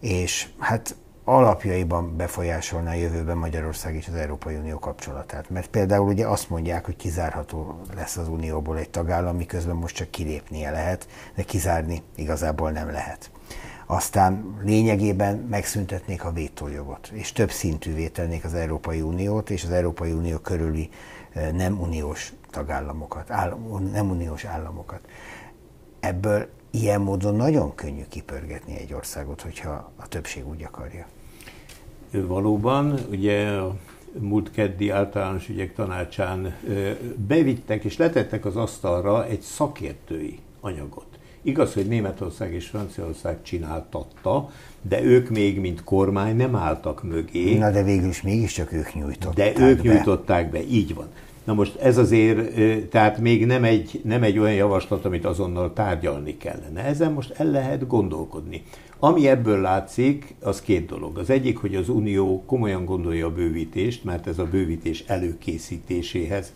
És 0.00 0.48
hát 0.58 0.96
alapjaiban 1.28 2.16
befolyásolná 2.16 2.90
a 2.90 2.94
jövőben 2.94 3.36
Magyarország 3.36 3.94
és 3.94 4.08
az 4.08 4.14
Európai 4.14 4.54
Unió 4.54 4.78
kapcsolatát. 4.78 5.50
Mert 5.50 5.68
például 5.68 6.08
ugye 6.08 6.26
azt 6.26 6.50
mondják, 6.50 6.84
hogy 6.84 6.96
kizárható 6.96 7.80
lesz 7.94 8.16
az 8.16 8.28
Unióból 8.28 8.78
egy 8.78 8.90
tagállam, 8.90 9.36
miközben 9.36 9.76
most 9.76 9.94
csak 9.94 10.10
kilépnie 10.10 10.70
lehet, 10.70 11.08
de 11.34 11.42
kizárni 11.42 12.02
igazából 12.14 12.70
nem 12.70 12.90
lehet. 12.90 13.30
Aztán 13.86 14.56
lényegében 14.62 15.36
megszüntetnék 15.36 16.24
a 16.24 16.32
vétójogot, 16.32 17.08
és 17.12 17.32
több 17.32 17.50
szintűvé 17.50 18.08
tennék 18.08 18.44
az 18.44 18.54
Európai 18.54 19.00
Uniót 19.00 19.50
és 19.50 19.64
az 19.64 19.70
Európai 19.70 20.12
Unió 20.12 20.38
körüli 20.38 20.88
eh, 21.32 21.50
nem 21.52 21.80
uniós 21.80 22.32
tagállamokat, 22.50 23.30
állam, 23.30 23.90
nem 23.92 24.10
uniós 24.10 24.44
államokat. 24.44 25.00
Ebből 26.00 26.48
ilyen 26.70 27.00
módon 27.00 27.34
nagyon 27.34 27.74
könnyű 27.74 28.04
kipörgetni 28.08 28.78
egy 28.78 28.94
országot, 28.94 29.42
hogyha 29.42 29.92
a 29.96 30.08
többség 30.08 30.48
úgy 30.48 30.62
akarja. 30.62 31.06
Valóban, 32.10 32.98
ugye 33.10 33.48
a 33.48 33.76
múlt 34.18 34.50
keddi 34.50 34.90
általános 34.90 35.48
ügyek 35.48 35.74
tanácsán 35.74 36.54
bevittek 37.26 37.84
és 37.84 37.96
letettek 37.96 38.44
az 38.44 38.56
asztalra 38.56 39.26
egy 39.26 39.40
szakértői 39.40 40.38
anyagot. 40.60 41.06
Igaz, 41.42 41.74
hogy 41.74 41.86
Németország 41.86 42.52
és 42.52 42.66
Franciaország 42.66 43.42
csináltatta, 43.42 44.50
de 44.82 45.02
ők 45.02 45.30
még, 45.30 45.60
mint 45.60 45.84
kormány 45.84 46.36
nem 46.36 46.56
álltak 46.56 47.02
mögé. 47.02 47.58
Na 47.58 47.70
de 47.70 47.82
végül 47.82 48.08
is 48.08 48.22
mégiscsak 48.22 48.72
ők 48.72 48.94
nyújtották 48.94 49.54
De 49.54 49.64
ők 49.64 49.82
be. 49.82 49.92
nyújtották 49.92 50.50
be, 50.50 50.62
így 50.62 50.94
van. 50.94 51.06
Na 51.46 51.54
most 51.54 51.76
ez 51.76 51.98
azért, 51.98 52.88
tehát 52.88 53.18
még 53.18 53.46
nem 53.46 53.64
egy, 53.64 54.00
nem 54.04 54.22
egy 54.22 54.38
olyan 54.38 54.54
javaslat, 54.54 55.04
amit 55.04 55.24
azonnal 55.24 55.72
tárgyalni 55.72 56.36
kellene. 56.36 56.84
Ezen 56.84 57.12
most 57.12 57.30
el 57.30 57.46
lehet 57.46 57.86
gondolkodni. 57.86 58.62
Ami 58.98 59.28
ebből 59.28 59.60
látszik, 59.60 60.34
az 60.40 60.60
két 60.60 60.86
dolog. 60.86 61.18
Az 61.18 61.30
egyik, 61.30 61.58
hogy 61.58 61.74
az 61.74 61.88
Unió 61.88 62.42
komolyan 62.46 62.84
gondolja 62.84 63.26
a 63.26 63.32
bővítést, 63.32 64.04
mert 64.04 64.26
ez 64.26 64.38
a 64.38 64.44
bővítés 64.44 65.04
előkészítéséhez 65.06 66.52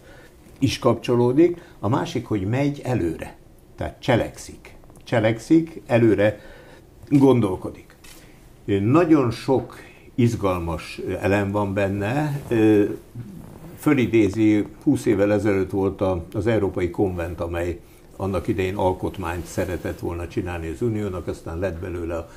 is 0.58 0.78
kapcsolódik. 0.78 1.60
A 1.78 1.88
másik, 1.88 2.26
hogy 2.26 2.48
megy 2.48 2.80
előre, 2.84 3.36
tehát 3.76 4.00
cselekszik. 4.00 4.74
Cselekszik, 5.04 5.80
előre 5.86 6.40
gondolkodik. 7.08 7.96
Nagyon 8.80 9.30
sok 9.30 9.76
izgalmas 10.14 11.00
elem 11.20 11.50
van 11.50 11.74
benne. 11.74 12.40
Fölidézi, 13.80 14.66
20 14.82 15.06
évvel 15.06 15.32
ezelőtt 15.32 15.70
volt 15.70 16.02
az 16.32 16.46
Európai 16.46 16.90
Konvent, 16.90 17.40
amely 17.40 17.80
annak 18.16 18.48
idején 18.48 18.76
alkotmányt 18.76 19.44
szeretett 19.44 19.98
volna 19.98 20.28
csinálni 20.28 20.68
az 20.68 20.82
Uniónak, 20.82 21.26
aztán 21.26 21.58
lett 21.58 21.80
belőle 21.80 22.16
a 22.16 22.28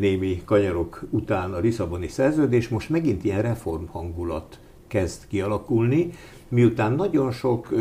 némi 0.00 0.42
kanyarok 0.44 1.02
után 1.10 1.52
a 1.52 1.58
Lisszaboni 1.58 2.08
szerződés, 2.08 2.68
most 2.68 2.88
megint 2.90 3.24
ilyen 3.24 3.42
reformhangulat 3.42 4.58
kezd 4.86 5.26
kialakulni, 5.28 6.10
miután 6.48 6.92
nagyon 6.92 7.32
sok 7.32 7.74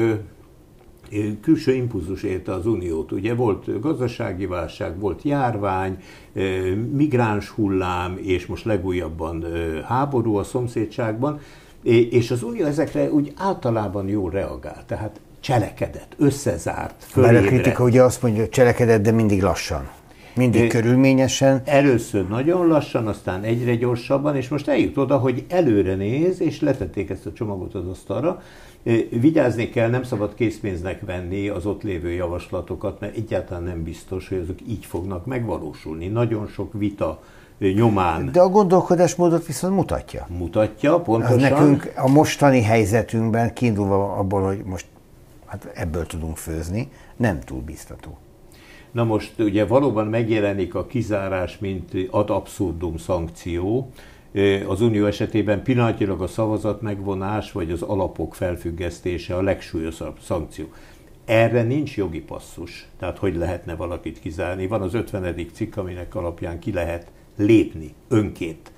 külső 1.42 1.74
impulzus 1.74 2.24
érte 2.24 2.54
az 2.54 2.66
Uniót. 2.66 3.12
Ugye 3.12 3.34
volt 3.34 3.80
gazdasági 3.80 4.46
válság, 4.46 5.00
volt 5.00 5.24
járvány, 5.24 5.98
migráns 6.92 7.50
hullám, 7.50 8.18
és 8.22 8.46
most 8.46 8.66
legújabban 8.66 9.46
háború 9.84 10.36
a 10.36 10.44
szomszédságban, 10.44 11.40
és 11.92 12.32
az 12.32 12.44
Unió 12.44 12.66
ezekre 12.66 13.12
úgy 13.12 13.34
általában 13.38 14.08
jól 14.08 14.32
reagál. 14.32 14.84
Tehát 14.86 15.20
cselekedett, 15.40 16.16
összezárt, 16.18 17.04
fölébre. 17.04 17.34
Mert 17.34 17.46
a 17.46 17.50
kritika 17.50 17.84
ugye 17.84 18.04
azt 18.04 18.22
mondja, 18.22 18.42
hogy 18.42 18.50
cselekedett, 18.50 19.02
de 19.02 19.12
mindig 19.12 19.42
lassan. 19.42 19.90
Mindig 20.36 20.62
é, 20.62 20.68
körülményesen. 20.68 21.62
Először 21.66 22.28
nagyon 22.28 22.68
lassan, 22.68 23.08
aztán 23.08 23.44
egyre 23.44 23.76
gyorsabban, 23.76 24.36
és 24.36 24.48
most 24.48 24.68
eljut 24.68 24.98
oda, 24.98 25.18
hogy 25.18 25.46
előre 25.50 25.96
néz, 25.96 26.42
és 26.42 26.62
letették 26.62 27.10
ezt 27.10 27.26
a 27.26 27.34
csomagot 27.34 27.74
az 27.74 27.88
asztalra. 27.88 28.42
Vigyázni 29.10 29.70
kell, 29.70 29.90
nem 29.90 30.04
szabad 30.04 30.34
készpénznek 30.34 31.02
venni 31.06 31.48
az 31.48 31.66
ott 31.66 31.84
lévő 31.84 32.12
javaslatokat, 32.12 33.00
mert 33.00 33.16
egyáltalán 33.16 33.64
nem 33.64 33.84
biztos, 33.84 34.28
hogy 34.28 34.38
azok 34.38 34.58
így 34.68 34.86
fognak 34.86 35.26
megvalósulni. 35.26 36.08
Nagyon 36.08 36.48
sok 36.48 36.74
vita 36.74 37.22
nyomán. 37.58 38.32
De 38.32 38.40
a 38.40 38.50
gondolkodásmódot 38.50 39.46
viszont 39.46 39.76
mutatja. 39.76 40.28
Mutatja, 40.30 41.00
pontosan. 41.00 41.36
Az 41.36 41.42
nekünk 41.42 41.92
a 41.96 42.08
mostani 42.08 42.62
helyzetünkben 42.62 43.54
kiindulva 43.54 44.14
abból, 44.14 44.42
hogy 44.42 44.62
most 44.66 44.86
hát 45.46 45.72
ebből 45.74 46.06
tudunk 46.06 46.38
főzni, 46.38 46.90
nem 47.16 47.40
túl 47.40 47.62
biztató. 47.62 48.18
Na 48.92 49.04
most 49.04 49.40
ugye 49.40 49.66
valóban 49.66 50.08
megjelenik 50.08 50.76
a 50.76 50.86
kizárás, 50.86 51.58
mint 51.58 51.92
ad 52.10 52.30
abszurdum 52.30 52.98
szankció. 52.98 53.90
Az 54.68 54.82
Unió 54.82 55.06
esetében 55.06 55.64
pillanatilag 55.64 56.22
a 56.22 56.28
szavazat 56.28 56.82
megvonás 56.82 57.52
vagy 57.52 57.72
az 57.72 57.82
alapok 57.82 58.36
felfüggesztése 58.36 59.36
a 59.36 59.42
legsúlyosabb 59.42 60.18
szankció. 60.22 60.66
Erre 61.26 61.64
nincs 61.64 61.98
jogi 61.98 62.22
passzus, 62.22 62.88
tehát 63.00 63.18
hogy 63.18 63.36
lehetne 63.36 63.76
valakit 63.76 64.20
kizárni. 64.20 64.68
Van 64.68 64.82
az 64.82 64.94
50. 64.94 65.36
cikk, 65.54 65.78
aminek 65.78 66.16
alapján 66.16 66.60
ki 66.60 66.72
lehet 66.72 67.08
lépni 67.38 67.94
önként. 68.08 68.72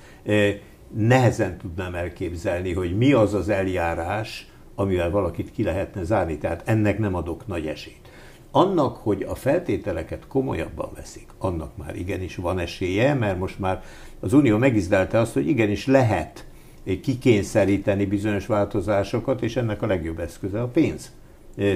Nehezen 0.95 1.57
tudnám 1.57 1.95
elképzelni, 1.95 2.73
hogy 2.73 2.97
mi 2.97 3.13
az 3.13 3.33
az 3.33 3.49
eljárás, 3.49 4.47
amivel 4.75 5.09
valakit 5.09 5.51
ki 5.51 5.63
lehetne 5.63 6.03
zárni, 6.03 6.37
tehát 6.37 6.61
ennek 6.65 6.99
nem 6.99 7.15
adok 7.15 7.47
nagy 7.47 7.67
esélyt. 7.67 8.11
Annak, 8.51 8.97
hogy 8.97 9.21
a 9.21 9.35
feltételeket 9.35 10.27
komolyabban 10.27 10.89
veszik, 10.95 11.27
annak 11.37 11.77
már 11.77 11.95
igenis 11.95 12.35
van 12.35 12.59
esélye, 12.59 13.13
mert 13.13 13.39
most 13.39 13.59
már 13.59 13.83
az 14.19 14.33
Unió 14.33 14.57
megizdelte 14.57 15.19
azt, 15.19 15.33
hogy 15.33 15.47
igenis 15.47 15.85
lehet 15.85 16.45
kikényszeríteni 17.01 18.05
bizonyos 18.05 18.45
változásokat, 18.45 19.41
és 19.41 19.55
ennek 19.55 19.81
a 19.81 19.87
legjobb 19.87 20.19
eszköze 20.19 20.61
a 20.61 20.67
pénz. 20.67 21.11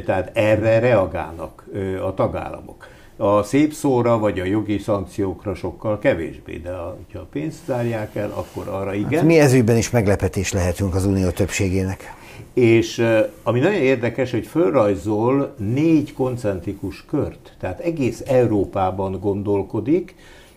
Tehát 0.05 0.37
erre 0.37 0.79
reagálnak 0.79 1.65
a 2.03 2.13
tagállamok. 2.13 2.87
A 3.23 3.43
szép 3.43 3.73
szóra 3.73 4.17
vagy 4.17 4.39
a 4.39 4.43
jogi 4.43 4.77
szankciókra 4.77 5.55
sokkal 5.55 5.99
kevésbé, 5.99 6.57
de 6.57 6.71
ha 6.71 6.97
a 7.13 7.27
pénzt 7.31 7.65
zárják 7.65 8.15
el, 8.15 8.31
akkor 8.36 8.67
arra 8.67 8.93
igen. 8.93 9.13
Hát 9.13 9.23
mi 9.23 9.39
ezügyben 9.39 9.77
is 9.77 9.89
meglepetés 9.89 10.51
lehetünk 10.51 10.95
az 10.95 11.05
unió 11.05 11.29
többségének. 11.29 12.15
És 12.53 13.05
ami 13.43 13.60
nagyon 13.60 13.81
érdekes, 13.81 14.31
hogy 14.31 14.45
fölrajzol 14.45 15.53
négy 15.57 16.13
koncentrikus 16.13 17.05
kört, 17.05 17.55
tehát 17.60 17.79
egész 17.79 18.23
Európában 18.27 19.19
gondolkodik, 19.19 20.15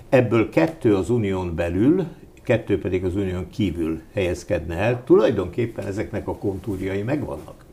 ebből 0.09 0.49
kettő 0.49 0.97
az 0.97 1.11
unión 1.11 1.55
belül, 1.55 2.05
kettő 2.45 2.79
pedig 2.79 3.05
az 3.05 3.15
unión 3.15 3.47
kívül 3.51 4.01
helyezkedne 4.15 4.77
el. 4.77 5.03
Tulajdonképpen 5.05 5.87
ezeknek 5.87 6.29
a 6.29 6.37
kontúrjai 6.37 7.03
megvannak. 7.03 7.65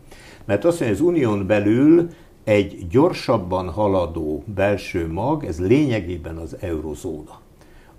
Mert 0.46 0.66
azt 0.66 0.80
mondja, 0.80 0.98
hogy 0.98 1.08
az 1.08 1.14
unión 1.14 1.48
belül 1.48 2.10
egy 2.44 2.88
gyorsabban 2.90 3.70
haladó 3.70 4.44
belső 4.46 5.12
mag, 5.12 5.46
ez 5.46 5.60
lényegében 5.60 6.38
az 6.38 6.58
eurozóna 6.60 7.40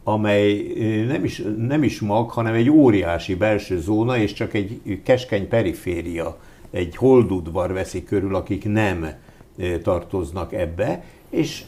amely 0.05 0.73
nem 1.07 1.25
is, 1.25 1.43
nem 1.59 1.83
is 1.83 2.01
mag, 2.01 2.31
hanem 2.31 2.55
egy 2.55 2.71
óriási 2.71 3.35
belső 3.35 3.81
zóna, 3.81 4.17
és 4.17 4.33
csak 4.33 4.55
egy 4.55 5.01
keskeny 5.05 5.49
periféria, 5.49 6.39
egy 6.71 6.97
holdudvar 6.97 7.73
veszi 7.73 8.05
körül, 8.05 8.35
akik 8.35 8.65
nem 8.65 9.07
tartoznak 9.83 10.53
ebbe, 10.53 11.05
és 11.31 11.65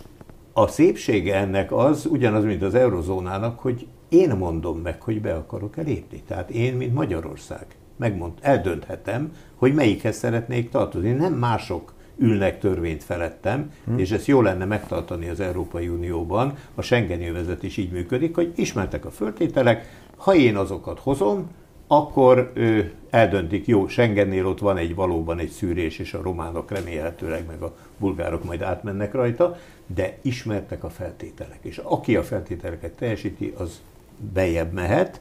a 0.53 0.67
szépsége 0.67 1.37
ennek 1.37 1.73
az, 1.73 2.07
ugyanaz, 2.07 2.45
mint 2.45 2.63
az 2.63 2.75
eurozónának, 2.75 3.59
hogy 3.59 3.87
én 4.09 4.31
mondom 4.37 4.79
meg, 4.79 5.03
hogy 5.03 5.21
be 5.21 5.35
akarok 5.35 5.77
elépni. 5.77 6.23
Tehát 6.27 6.51
én, 6.51 6.75
mint 6.75 6.95
Magyarország, 6.95 7.67
megmond, 7.97 8.33
eldönthetem, 8.41 9.33
hogy 9.55 9.75
melyikhez 9.75 10.17
szeretnék 10.17 10.71
tartozni. 10.71 11.11
Nem 11.11 11.33
mások 11.33 11.94
ülnek 12.17 12.59
törvényt 12.59 13.05
felettem, 13.05 13.73
hmm. 13.85 13.99
és 13.99 14.11
ezt 14.11 14.27
jó 14.27 14.43
lenne 14.43 14.65
megtartani 14.65 15.29
az 15.29 15.41
Európai 15.41 15.89
Unióban, 15.89 16.55
a 16.75 16.83
Schengen 16.83 17.21
jövezet 17.21 17.63
is 17.63 17.77
így 17.77 17.91
működik, 17.91 18.35
hogy 18.35 18.53
ismertek 18.57 19.05
a 19.05 19.11
föltételek, 19.11 20.03
ha 20.17 20.35
én 20.35 20.57
azokat 20.57 20.99
hozom, 20.99 21.51
akkor 21.87 22.51
ö, 22.55 22.81
eldöntik, 23.11 23.67
jó, 23.67 23.89
Schengennél 23.89 24.47
ott 24.47 24.59
van 24.59 24.77
egy 24.77 24.95
valóban 24.95 25.39
egy 25.39 25.51
szűrés, 25.51 25.99
és 25.99 26.15
a 26.15 26.23
románok 26.23 26.71
remélhetőleg, 26.71 27.47
meg 27.47 27.63
a 27.63 27.77
bulgárok 27.99 28.45
majd 28.45 28.63
átmennek 28.63 29.13
rajta, 29.13 29.59
de 29.87 30.19
ismertek 30.23 30.85
a 30.85 30.91
feltételek. 30.91 31.59
És 31.63 31.79
aki 31.79 32.17
a 32.17 32.23
feltételeket 32.23 32.93
teljesíti, 32.93 33.55
az 33.57 33.81
bejebb 34.33 34.73
mehet. 34.73 35.21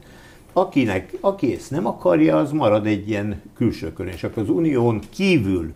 Akinek, 0.52 1.12
aki 1.20 1.54
ezt 1.54 1.70
nem 1.70 1.86
akarja, 1.86 2.36
az 2.36 2.52
marad 2.52 2.86
egy 2.86 3.08
ilyen 3.08 3.42
külső 3.54 3.92
körön. 3.92 4.12
És 4.12 4.24
akkor 4.24 4.42
az 4.42 4.48
unión 4.48 5.00
kívül 5.10 5.72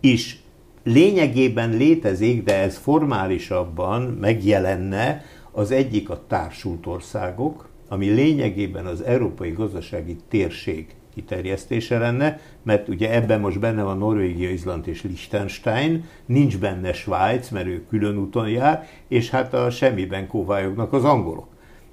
is 0.00 0.42
lényegében 0.82 1.70
létezik, 1.70 2.44
de 2.44 2.58
ez 2.58 2.76
formálisabban 2.76 4.02
megjelenne 4.02 5.24
az 5.52 5.70
egyik 5.70 6.10
a 6.10 6.24
társult 6.26 6.86
országok, 6.86 7.68
ami 7.88 8.06
lényegében 8.06 8.86
az 8.86 9.02
európai 9.02 9.50
gazdasági 9.50 10.16
térség 10.28 10.86
kiterjesztése 11.14 11.98
lenne, 11.98 12.40
mert 12.62 12.88
ugye 12.88 13.14
ebben 13.14 13.40
most 13.40 13.60
benne 13.60 13.82
van 13.82 13.98
Norvégia, 13.98 14.50
Izland 14.50 14.88
és 14.88 15.02
Liechtenstein, 15.02 16.04
nincs 16.26 16.58
benne 16.58 16.92
Svájc, 16.92 17.48
mert 17.48 17.66
ő 17.66 17.84
külön 17.88 18.18
úton 18.18 18.48
jár, 18.48 18.86
és 19.08 19.30
hát 19.30 19.54
a 19.54 19.70
semmiben 19.70 20.26
kóvályognak 20.26 20.92
az 20.92 21.04
angolok. 21.04 21.46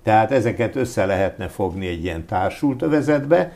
Tehát 0.04 0.32
ezeket 0.32 0.76
össze 0.76 1.06
lehetne 1.06 1.48
fogni 1.48 1.88
egy 1.88 2.04
ilyen 2.04 2.26
társult 2.26 2.82
övezetbe, 2.82 3.54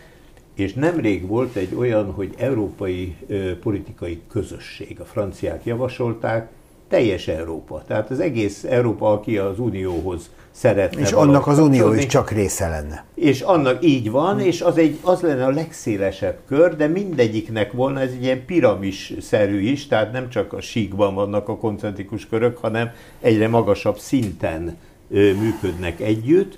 és 0.60 0.74
nemrég 0.74 1.28
volt 1.28 1.56
egy 1.56 1.76
olyan, 1.76 2.12
hogy 2.12 2.34
európai 2.38 3.16
ö, 3.28 3.60
politikai 3.60 4.22
közösség, 4.32 5.00
a 5.00 5.06
franciák 5.06 5.66
javasolták, 5.66 6.50
teljes 6.90 7.28
Európa. 7.28 7.84
Tehát 7.88 8.10
az 8.10 8.20
egész 8.20 8.64
Európa, 8.64 9.12
aki 9.12 9.38
az 9.38 9.60
Unióhoz 9.60 10.30
szeretne. 10.52 11.02
És 11.02 11.12
annak 11.12 11.48
az 11.48 11.60
Unió 11.60 11.94
is 11.94 12.06
csak 12.06 12.32
része 12.32 12.68
lenne. 12.68 13.06
És 13.16 13.42
annak 13.42 13.86
így 13.86 14.12
van, 14.12 14.40
és 14.40 14.62
az, 14.62 14.78
egy, 14.78 14.98
az 15.02 15.22
lenne 15.22 15.46
a 15.46 15.50
legszélesebb 15.50 16.38
kör, 16.48 16.76
de 16.76 16.88
mindegyiknek 16.88 17.72
volna 17.72 18.00
ez 18.00 18.12
egy 18.12 18.24
ilyen 18.24 18.46
piramis-szerű 18.46 19.60
is, 19.60 19.88
tehát 19.88 20.12
nem 20.12 20.30
csak 20.30 20.54
a 20.54 20.62
síkban 20.62 21.14
vannak 21.14 21.48
a 21.48 21.58
koncentrikus 21.58 22.28
körök, 22.28 22.58
hanem 22.58 22.92
egyre 23.22 23.48
magasabb 23.48 23.98
szinten 23.98 24.78
ö, 25.10 25.34
működnek 25.34 26.00
együtt 26.00 26.58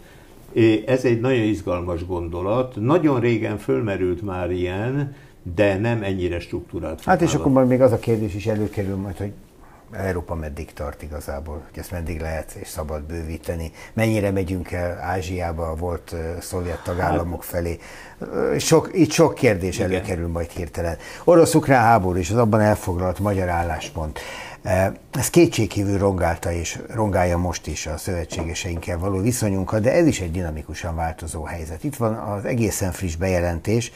ez 0.85 1.05
egy 1.05 1.19
nagyon 1.19 1.43
izgalmas 1.43 2.05
gondolat. 2.05 2.75
Nagyon 2.75 3.19
régen 3.19 3.57
fölmerült 3.57 4.21
már 4.21 4.51
ilyen, 4.51 5.15
de 5.55 5.77
nem 5.77 6.03
ennyire 6.03 6.39
struktúrált. 6.39 7.03
Hát 7.03 7.21
és 7.21 7.33
akkor 7.33 7.51
majd 7.51 7.67
még 7.67 7.81
az 7.81 7.91
a 7.91 7.99
kérdés 7.99 8.35
is 8.35 8.45
előkerül 8.45 8.95
majd, 8.95 9.17
hogy 9.17 9.31
Európa 9.91 10.35
meddig 10.35 10.73
tart 10.73 11.01
igazából, 11.01 11.61
hogy 11.69 11.79
ezt 11.79 11.91
meddig 11.91 12.21
lehet 12.21 12.51
és 12.61 12.67
szabad 12.67 13.01
bővíteni, 13.01 13.71
mennyire 13.93 14.31
megyünk 14.31 14.71
el 14.71 14.99
Ázsiába, 14.99 15.67
a 15.67 15.75
volt 15.75 16.15
szovjet 16.39 16.83
tagállamok 16.83 17.43
felé. 17.43 17.79
Sok, 18.57 18.89
itt 18.93 19.11
sok 19.11 19.33
kérdés 19.33 19.75
Igen. 19.75 19.91
előkerül 19.91 20.27
majd 20.27 20.49
hirtelen. 20.49 20.97
Orosz-ukrán 21.23 21.81
háború 21.81 22.17
és 22.17 22.29
az 22.29 22.37
abban 22.37 22.59
elfoglalt 22.59 23.19
magyar 23.19 23.49
álláspont. 23.49 24.19
Ez 25.11 25.29
kétségkívül 25.29 25.97
rongálta 25.97 26.51
és 26.51 26.79
rongálja 26.93 27.37
most 27.37 27.67
is 27.67 27.87
a 27.87 27.97
szövetségeseinkkel 27.97 28.97
való 28.97 29.21
viszonyunkat, 29.21 29.81
de 29.81 29.93
ez 29.93 30.05
is 30.05 30.19
egy 30.19 30.31
dinamikusan 30.31 30.95
változó 30.95 31.43
helyzet. 31.43 31.83
Itt 31.83 31.95
van 31.95 32.13
az 32.13 32.45
egészen 32.45 32.91
friss 32.91 33.15
bejelentés, 33.15 33.91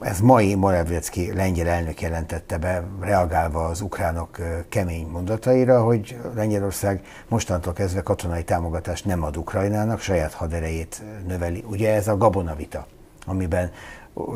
ez 0.00 0.20
mai 0.20 0.54
Morawiecki 0.54 1.32
lengyel 1.32 1.68
elnök 1.68 2.00
jelentette 2.00 2.58
be, 2.58 2.84
reagálva 3.00 3.64
az 3.64 3.80
ukránok 3.80 4.38
kemény 4.68 5.06
mondataira, 5.06 5.82
hogy 5.82 6.18
Lengyelország 6.34 7.02
mostantól 7.28 7.72
kezdve 7.72 8.02
katonai 8.02 8.44
támogatást 8.44 9.04
nem 9.04 9.22
ad 9.22 9.36
Ukrajnának, 9.36 10.00
saját 10.00 10.32
haderejét 10.32 11.02
növeli. 11.26 11.64
Ugye 11.66 11.94
ez 11.94 12.08
a 12.08 12.16
gabonavita, 12.16 12.86
amiben 13.26 13.70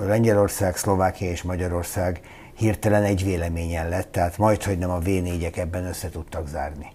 Lengyelország, 0.06 0.76
Szlovákia 0.76 1.30
és 1.30 1.42
Magyarország 1.42 2.20
hirtelen 2.54 3.02
egy 3.02 3.24
véleményen 3.24 3.88
lett, 3.88 4.12
tehát 4.12 4.38
majd, 4.38 4.62
hogy 4.62 4.78
nem 4.78 4.90
a 4.90 4.98
V4-ek 4.98 5.56
ebben 5.56 5.84
össze 5.84 6.08
tudtak 6.08 6.48
zárni. 6.48 6.86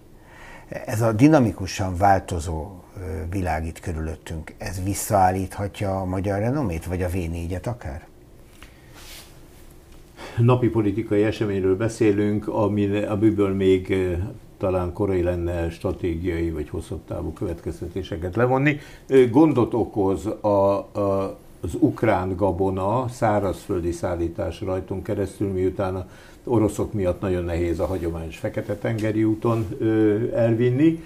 Ez 0.68 1.02
a 1.02 1.12
dinamikusan 1.12 1.96
változó 1.96 2.70
világ 3.30 3.66
itt 3.66 3.80
körülöttünk, 3.80 4.54
ez 4.58 4.82
visszaállíthatja 4.82 6.00
a 6.00 6.04
magyar 6.04 6.38
renomét, 6.38 6.84
vagy 6.84 7.02
a 7.02 7.08
V4-et 7.08 7.66
akár? 7.66 8.06
Napi 10.36 10.68
politikai 10.68 11.22
eseményről 11.22 11.76
beszélünk, 11.76 12.48
amiből 13.08 13.54
még 13.54 13.96
talán 14.58 14.92
korai 14.92 15.22
lenne 15.22 15.70
stratégiai 15.70 16.50
vagy 16.50 16.68
hosszabb 16.68 17.00
távú 17.06 17.32
következtetéseket 17.32 18.36
levonni. 18.36 18.78
Gondot 19.30 19.74
okoz 19.74 20.26
a, 20.26 20.48
a, 20.48 21.38
az 21.60 21.76
ukrán 21.78 22.36
gabona 22.36 23.08
szárazföldi 23.08 23.92
szállítás 23.92 24.60
rajtunk 24.60 25.02
keresztül, 25.02 25.48
miután 25.48 25.96
a 25.96 26.06
oroszok 26.44 26.92
miatt 26.92 27.20
nagyon 27.20 27.44
nehéz 27.44 27.80
a 27.80 27.86
hagyományos 27.86 28.38
Fekete-tengeri 28.38 29.24
úton 29.24 29.66
elvinni. 30.34 31.02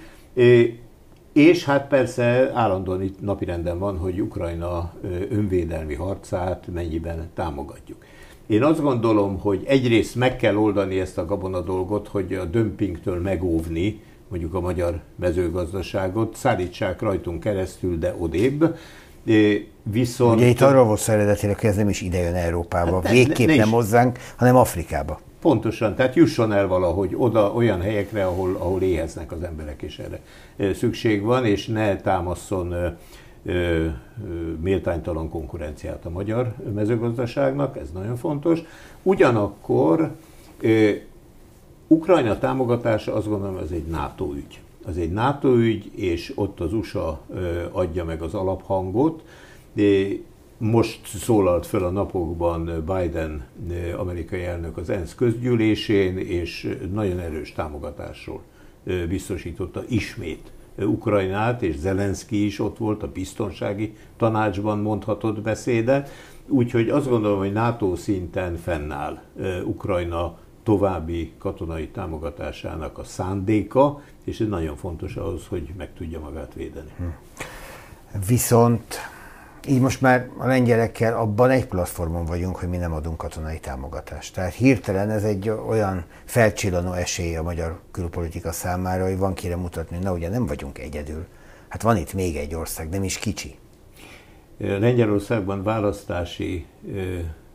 És 1.33 1.65
hát 1.65 1.87
persze 1.87 2.51
állandóan 2.53 3.01
itt 3.01 3.21
napirenden 3.21 3.79
van, 3.79 3.97
hogy 3.97 4.21
Ukrajna 4.21 4.93
önvédelmi 5.29 5.93
harcát 5.93 6.67
mennyiben 6.73 7.29
támogatjuk. 7.33 8.05
Én 8.47 8.63
azt 8.63 8.81
gondolom, 8.81 9.39
hogy 9.39 9.63
egyrészt 9.67 10.15
meg 10.15 10.35
kell 10.35 10.55
oldani 10.55 10.99
ezt 10.99 11.17
a 11.17 11.25
gabona 11.25 11.61
dolgot, 11.61 12.07
hogy 12.07 12.33
a 12.33 12.45
dömpingtől 12.45 13.21
megóvni 13.21 14.01
mondjuk 14.27 14.53
a 14.53 14.59
magyar 14.59 14.99
mezőgazdaságot, 15.15 16.35
szállítsák 16.35 17.01
rajtunk 17.01 17.39
keresztül, 17.39 17.97
de 17.97 18.15
odébb. 18.17 18.75
Viszont... 19.91 20.35
Ugye 20.35 20.47
itt 20.47 20.61
arról 20.61 20.83
volt 20.83 21.09
eredetileg, 21.09 21.59
hogy 21.59 21.69
ez 21.69 21.75
nem 21.75 21.89
is 21.89 22.01
ide 22.01 22.17
jön 22.17 22.35
Európába, 22.35 23.01
hát 23.01 23.11
végképp 23.11 23.47
ne, 23.47 23.55
nem 23.55 23.69
hozzánk, 23.69 24.17
hanem 24.35 24.55
Afrikába. 24.55 25.19
Pontosan, 25.41 25.95
tehát 25.95 26.15
jusson 26.15 26.53
el 26.53 26.67
valahogy 26.67 27.13
oda 27.17 27.51
olyan 27.51 27.81
helyekre, 27.81 28.25
ahol, 28.25 28.55
ahol 28.59 28.81
éheznek 28.81 29.31
az 29.31 29.43
emberek, 29.43 29.81
és 29.81 29.99
erre 29.99 30.19
szükség 30.73 31.21
van, 31.21 31.45
és 31.45 31.67
ne 31.67 31.95
támaszon 31.95 32.75
méltánytalan 34.61 35.29
konkurenciát 35.29 36.05
a 36.05 36.09
magyar 36.09 36.53
mezőgazdaságnak, 36.73 37.77
ez 37.77 37.91
nagyon 37.93 38.15
fontos. 38.15 38.59
Ugyanakkor 39.03 40.11
Ukrajna 41.87 42.39
támogatása 42.39 43.13
azt 43.13 43.27
gondolom, 43.27 43.57
ez 43.57 43.71
egy 43.71 43.85
NATO 43.85 44.33
ügy. 44.35 44.62
Az 44.85 44.97
egy 44.97 45.11
NATO 45.11 45.55
ügy, 45.55 45.91
és 45.95 46.31
ott 46.35 46.59
az 46.59 46.73
USA 46.73 47.21
adja 47.71 48.05
meg 48.05 48.21
az 48.21 48.33
alaphangot. 48.33 49.23
Most 50.57 51.07
szólalt 51.07 51.65
fel 51.65 51.83
a 51.83 51.89
napokban 51.89 52.83
Biden 52.85 53.45
amerikai 53.97 54.43
elnök 54.43 54.77
az 54.77 54.89
ENSZ 54.89 55.15
közgyűlésén, 55.15 56.17
és 56.17 56.77
nagyon 56.93 57.19
erős 57.19 57.51
támogatásról 57.51 58.41
biztosította 59.07 59.83
ismét 59.87 60.51
Ukrajnát, 60.77 61.61
és 61.61 61.77
Zelenszky 61.77 62.45
is 62.45 62.59
ott 62.59 62.77
volt 62.77 63.03
a 63.03 63.11
biztonsági 63.11 63.93
tanácsban 64.17 64.79
mondhatott 64.79 65.41
beszédet. 65.41 66.09
Úgyhogy 66.47 66.89
azt 66.89 67.09
gondolom, 67.09 67.37
hogy 67.37 67.53
NATO 67.53 67.95
szinten 67.95 68.55
fennáll 68.55 69.21
Ukrajna 69.65 70.37
további 70.63 71.33
katonai 71.37 71.87
támogatásának 71.87 72.97
a 72.97 73.03
szándéka, 73.03 74.01
és 74.23 74.39
ez 74.39 74.47
nagyon 74.47 74.75
fontos 74.75 75.15
ahhoz, 75.15 75.47
hogy 75.47 75.73
meg 75.77 75.93
tudja 75.93 76.19
magát 76.19 76.53
védeni. 76.53 76.91
Hm. 76.97 77.03
Viszont 78.27 78.97
így 79.67 79.79
most 79.79 80.01
már 80.01 80.29
a 80.37 80.47
lengyelekkel 80.47 81.17
abban 81.17 81.49
egy 81.49 81.65
platformon 81.65 82.25
vagyunk, 82.25 82.55
hogy 82.55 82.69
mi 82.69 82.77
nem 82.77 82.93
adunk 82.93 83.17
katonai 83.17 83.59
támogatást. 83.59 84.33
Tehát 84.33 84.53
hirtelen 84.53 85.09
ez 85.09 85.23
egy 85.23 85.49
olyan 85.49 86.03
felcsillanó 86.25 86.91
esély 86.91 87.35
a 87.35 87.43
magyar 87.43 87.79
külpolitika 87.91 88.51
számára, 88.51 89.03
hogy 89.03 89.17
van 89.17 89.33
kire 89.33 89.55
mutatni, 89.55 89.95
hogy 89.95 90.05
na 90.05 90.13
ugye 90.13 90.29
nem 90.29 90.45
vagyunk 90.45 90.77
egyedül. 90.77 91.25
Hát 91.67 91.81
van 91.81 91.97
itt 91.97 92.13
még 92.13 92.35
egy 92.35 92.55
ország, 92.55 92.89
nem 92.89 93.03
is 93.03 93.17
kicsi. 93.17 93.55
Lengyelországban 94.57 95.63
választási 95.63 96.65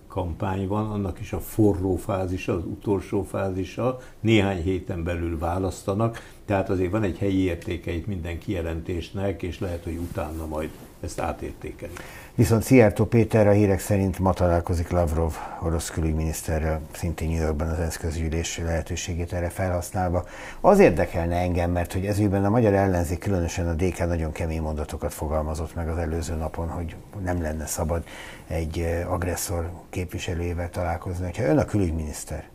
kampány 0.09 0.69
van, 0.69 0.91
annak 0.91 1.21
is 1.21 1.33
a 1.33 1.41
forró 1.41 1.97
fázisa, 1.97 2.55
az 2.55 2.65
utolsó 2.65 3.23
fázisa, 3.23 3.99
néhány 4.21 4.63
héten 4.63 5.05
belül 5.05 5.39
választanak, 5.39 6.19
tehát 6.45 6.71
azért 6.71 6.91
van 6.91 7.03
egy 7.03 7.19
helyi 7.19 7.39
értéke 7.39 7.93
itt 7.93 8.07
minden 8.07 8.39
kijelentésnek, 8.39 9.43
és 9.43 9.61
lehet, 9.61 9.85
hogy 9.85 9.97
utána 9.97 10.47
majd 10.47 10.71
ezt 11.01 11.21
átértékeli. 11.21 11.93
Viszont 12.35 12.63
Szijjártó 12.63 13.05
Péter 13.05 13.47
a 13.47 13.51
hírek 13.51 13.81
szerint 13.81 14.19
ma 14.19 14.33
találkozik 14.33 14.91
Lavrov 14.91 15.37
orosz 15.63 15.91
külügyminiszterrel, 15.91 16.81
szintén 16.93 17.29
New 17.29 17.41
Yorkban 17.41 17.69
az 17.69 17.79
ENSZ 17.79 17.97
közgyűlés 17.97 18.59
lehetőségét 18.59 19.33
erre 19.33 19.49
felhasználva. 19.49 20.25
Az 20.61 20.79
érdekelne 20.79 21.37
engem, 21.37 21.71
mert 21.71 21.93
hogy 21.93 22.07
ezügyben 22.07 22.45
a 22.45 22.51
magyar 22.51 22.73
ellenzék, 22.73 23.19
különösen 23.19 23.69
a 23.69 23.75
DK 23.75 23.99
nagyon 23.99 24.33
kemény 24.33 24.61
mondatokat 24.61 25.15
fogalmazott 25.15 25.75
meg 25.75 25.89
az 25.89 25.99
előző 25.99 26.35
napon, 26.35 26.69
hogy 26.69 26.97
nem 27.23 27.43
lenne 27.43 27.67
szabad 27.67 28.05
egy 28.47 29.05
agresszor 29.09 29.71
képviselőjével 29.91 30.71
találkozni. 30.71 31.31
Ha 31.37 31.43
ön 31.43 31.59
a 31.59 31.65
külügyminiszter, 31.65 32.49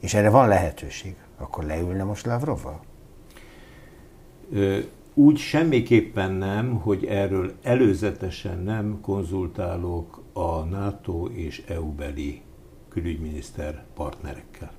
és 0.00 0.14
erre 0.14 0.30
van 0.30 0.48
lehetőség, 0.48 1.14
akkor 1.38 1.64
leülne 1.64 2.04
most 2.04 2.26
Lavrovval? 2.26 2.80
Úgy 5.14 5.36
semmiképpen 5.36 6.32
nem, 6.32 6.74
hogy 6.74 7.04
erről 7.04 7.52
előzetesen 7.62 8.58
nem 8.58 8.98
konzultálok 9.00 10.22
a 10.32 10.58
NATO 10.58 11.26
és 11.26 11.62
EU-beli 11.68 12.42
külügyminiszter 12.88 13.84
partnerekkel. 13.94 14.70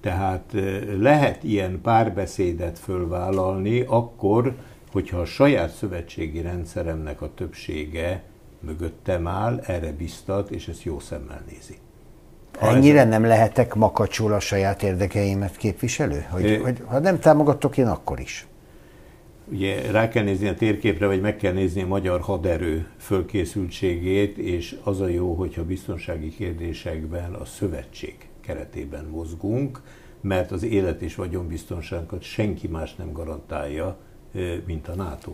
Tehát 0.00 0.54
lehet 0.98 1.44
ilyen 1.44 1.80
párbeszédet 1.80 2.78
fölvállalni 2.78 3.80
akkor, 3.80 4.54
hogyha 4.92 5.18
a 5.18 5.24
saját 5.24 5.70
szövetségi 5.70 6.40
rendszeremnek 6.40 7.22
a 7.22 7.34
többsége 7.34 8.22
mögöttem 8.60 9.26
áll, 9.26 9.60
erre 9.66 9.92
biztat, 9.92 10.50
és 10.50 10.68
ezt 10.68 10.82
jó 10.82 10.98
szemmel 10.98 11.42
nézi. 11.50 11.78
Ha 12.58 12.66
Ennyire 12.66 13.00
ez... 13.00 13.08
nem 13.08 13.24
lehetek 13.24 13.74
makacsul 13.74 14.32
a 14.32 14.40
saját 14.40 14.82
érdekeimet 14.82 15.56
képviselő? 15.56 16.26
Hogy, 16.30 16.44
é... 16.44 16.56
hogy 16.56 16.82
ha 16.86 16.98
nem 16.98 17.18
támogatok 17.18 17.76
én, 17.76 17.86
akkor 17.86 18.20
is 18.20 18.48
ugye 19.50 19.90
rá 19.90 20.08
kell 20.08 20.24
nézni 20.24 20.48
a 20.48 20.54
térképre, 20.54 21.06
vagy 21.06 21.20
meg 21.20 21.36
kell 21.36 21.52
nézni 21.52 21.82
a 21.82 21.86
magyar 21.86 22.20
haderő 22.20 22.86
fölkészültségét, 22.96 24.38
és 24.38 24.76
az 24.82 25.00
a 25.00 25.08
jó, 25.08 25.34
hogyha 25.34 25.64
biztonsági 25.64 26.28
kérdésekben 26.28 27.34
a 27.34 27.44
szövetség 27.44 28.14
keretében 28.40 29.04
mozgunk, 29.04 29.80
mert 30.20 30.50
az 30.50 30.62
élet 30.62 31.02
és 31.02 31.14
vagyonbiztonságunkat 31.14 32.22
senki 32.22 32.68
más 32.68 32.94
nem 32.94 33.12
garantálja, 33.12 33.96
mint 34.66 34.88
a 34.88 34.94
NATO. 34.94 35.32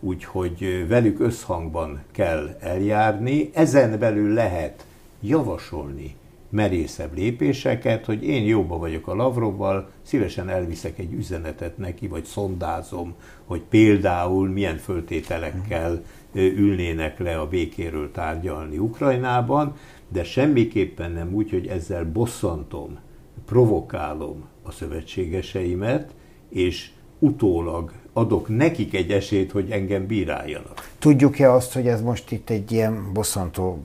Úgyhogy 0.00 0.86
velük 0.88 1.20
összhangban 1.20 2.02
kell 2.12 2.56
eljárni, 2.60 3.50
ezen 3.52 3.98
belül 3.98 4.32
lehet 4.32 4.86
javasolni 5.20 6.14
merészebb 6.54 7.16
lépéseket, 7.16 8.04
hogy 8.04 8.24
én 8.24 8.44
jóba 8.44 8.78
vagyok 8.78 9.08
a 9.08 9.14
Lavrovval, 9.14 9.90
szívesen 10.02 10.48
elviszek 10.48 10.98
egy 10.98 11.12
üzenetet 11.12 11.78
neki, 11.78 12.06
vagy 12.06 12.24
szondázom, 12.24 13.14
hogy 13.44 13.60
például 13.60 14.48
milyen 14.48 14.76
föltételekkel 14.76 16.02
ülnének 16.32 17.18
le 17.18 17.38
a 17.38 17.48
békéről 17.48 18.10
tárgyalni 18.10 18.78
Ukrajnában, 18.78 19.76
de 20.08 20.24
semmiképpen 20.24 21.12
nem 21.12 21.34
úgy, 21.34 21.50
hogy 21.50 21.66
ezzel 21.66 22.04
bosszantom, 22.04 22.98
provokálom 23.46 24.44
a 24.62 24.70
szövetségeseimet, 24.70 26.14
és 26.48 26.90
utólag 27.18 27.92
adok 28.12 28.56
nekik 28.56 28.94
egy 28.94 29.10
esélyt, 29.10 29.52
hogy 29.52 29.70
engem 29.70 30.06
bíráljanak. 30.06 30.90
Tudjuk-e 30.98 31.52
azt, 31.52 31.72
hogy 31.72 31.86
ez 31.86 32.02
most 32.02 32.30
itt 32.30 32.50
egy 32.50 32.72
ilyen 32.72 33.12
bosszantó 33.12 33.78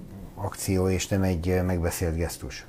akció, 0.44 0.90
és 0.90 1.08
nem 1.08 1.24
egy 1.24 1.62
megbeszélt 1.66 2.16
gesztus? 2.16 2.66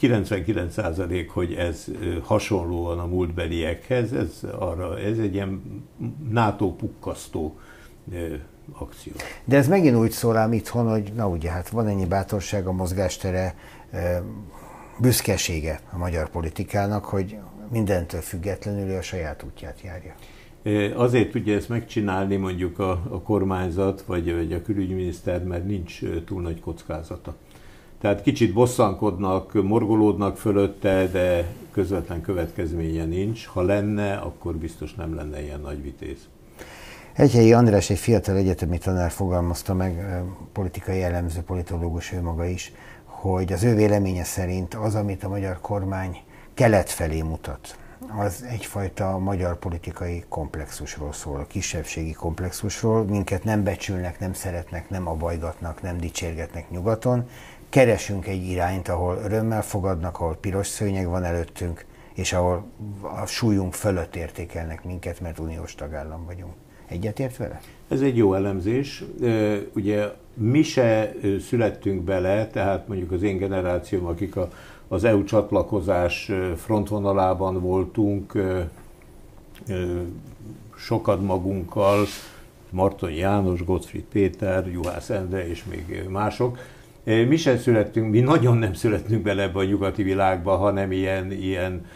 99% 0.00 1.28
hogy 1.32 1.52
ez 1.54 1.84
hasonlóan 2.22 2.98
a 2.98 3.06
múltbeliekhez, 3.06 4.12
ez, 4.12 4.40
arra, 4.58 4.98
ez 4.98 5.18
egy 5.18 5.34
ilyen 5.34 5.62
NATO 6.30 6.72
pukkasztó 6.74 7.58
akció. 8.72 9.12
De 9.44 9.56
ez 9.56 9.68
megint 9.68 9.96
úgy 9.96 10.10
szól 10.10 10.36
ám 10.36 10.52
itthon, 10.52 10.88
hogy 10.90 11.12
na 11.14 11.28
ugye, 11.28 11.50
hát 11.50 11.68
van 11.68 11.86
ennyi 11.86 12.06
bátorság, 12.06 12.66
a 12.66 12.72
mozgástere, 12.72 13.54
büszkesége 14.98 15.80
a 15.92 15.96
magyar 15.96 16.28
politikának, 16.28 17.04
hogy 17.04 17.36
mindentől 17.70 18.20
függetlenül 18.20 18.96
a 18.96 19.02
saját 19.02 19.42
útját 19.42 19.80
járja. 19.80 20.14
Azért 20.94 21.30
tudja 21.30 21.54
ezt 21.54 21.68
megcsinálni 21.68 22.36
mondjuk 22.36 22.78
a, 22.78 22.90
a 22.90 23.20
kormányzat 23.22 24.02
vagy, 24.02 24.34
vagy 24.34 24.52
a 24.52 24.62
külügyminiszter, 24.62 25.44
mert 25.44 25.66
nincs 25.66 26.00
túl 26.24 26.42
nagy 26.42 26.60
kockázata. 26.60 27.34
Tehát 28.00 28.22
kicsit 28.22 28.52
bosszankodnak, 28.52 29.62
morgolódnak 29.62 30.36
fölötte, 30.36 31.08
de 31.12 31.46
közvetlen 31.70 32.20
következménye 32.20 33.04
nincs. 33.04 33.46
Ha 33.46 33.62
lenne, 33.62 34.14
akkor 34.14 34.56
biztos 34.56 34.94
nem 34.94 35.14
lenne 35.14 35.42
ilyen 35.42 35.60
nagy 35.60 35.82
vitéz. 35.82 36.28
Egyhelyi 37.12 37.52
András, 37.52 37.90
egy 37.90 37.98
fiatal 37.98 38.36
egyetemi 38.36 38.78
tanár 38.78 39.10
fogalmazta 39.10 39.74
meg, 39.74 40.22
politikai 40.52 41.02
elemző, 41.02 41.40
politológus 41.40 42.12
ő 42.12 42.20
maga 42.20 42.46
is, 42.46 42.72
hogy 43.04 43.52
az 43.52 43.62
ő 43.62 43.74
véleménye 43.74 44.24
szerint 44.24 44.74
az, 44.74 44.94
amit 44.94 45.24
a 45.24 45.28
magyar 45.28 45.60
kormány 45.60 46.16
kelet 46.54 46.90
felé 46.90 47.22
mutat, 47.22 47.78
az 48.08 48.44
egyfajta 48.48 49.18
magyar 49.18 49.58
politikai 49.58 50.24
komplexusról 50.28 51.12
szól, 51.12 51.40
a 51.40 51.46
kisebbségi 51.46 52.12
komplexusról. 52.12 53.04
Minket 53.04 53.44
nem 53.44 53.62
becsülnek, 53.62 54.18
nem 54.20 54.32
szeretnek, 54.32 54.88
nem 54.90 55.08
abajgatnak, 55.08 55.82
nem 55.82 55.98
dicsérgetnek 55.98 56.70
nyugaton. 56.70 57.28
Keresünk 57.68 58.26
egy 58.26 58.46
irányt, 58.46 58.88
ahol 58.88 59.16
örömmel 59.24 59.62
fogadnak, 59.62 60.20
ahol 60.20 60.36
piros 60.36 60.66
szőnyeg 60.66 61.06
van 61.06 61.24
előttünk, 61.24 61.84
és 62.14 62.32
ahol 62.32 62.66
a 63.22 63.26
súlyunk 63.26 63.74
fölött 63.74 64.16
értékelnek 64.16 64.84
minket, 64.84 65.20
mert 65.20 65.38
uniós 65.38 65.74
tagállam 65.74 66.24
vagyunk. 66.24 66.52
Egyetért 66.88 67.36
vele? 67.36 67.60
Ez 67.88 68.00
egy 68.00 68.16
jó 68.16 68.34
elemzés. 68.34 69.04
Ugye 69.74 70.08
mi 70.34 70.62
se 70.62 71.12
születtünk 71.48 72.02
bele, 72.02 72.46
tehát 72.46 72.88
mondjuk 72.88 73.12
az 73.12 73.22
én 73.22 73.36
generációm, 73.36 74.06
akik 74.06 74.36
a, 74.36 74.48
az 74.92 75.04
EU 75.04 75.24
csatlakozás 75.24 76.30
frontvonalában 76.56 77.60
voltunk, 77.60 78.42
sokat 80.76 81.22
magunkkal, 81.22 82.04
Marton 82.70 83.10
János, 83.10 83.64
Gottfried 83.64 84.04
Péter, 84.04 84.66
Juhász 84.72 85.10
Endre 85.10 85.48
és 85.48 85.64
még 85.64 86.04
mások. 86.08 86.58
Mi 87.04 87.36
sem 87.36 87.58
születtünk, 87.58 88.10
mi 88.10 88.20
nagyon 88.20 88.56
nem 88.56 88.74
születtünk 88.74 89.22
bele 89.22 89.42
ebbe 89.42 89.58
a 89.58 89.64
nyugati 89.64 90.02
világba, 90.02 90.56
hanem 90.56 90.92
ilyen, 90.92 91.32
ilyen 91.32 91.86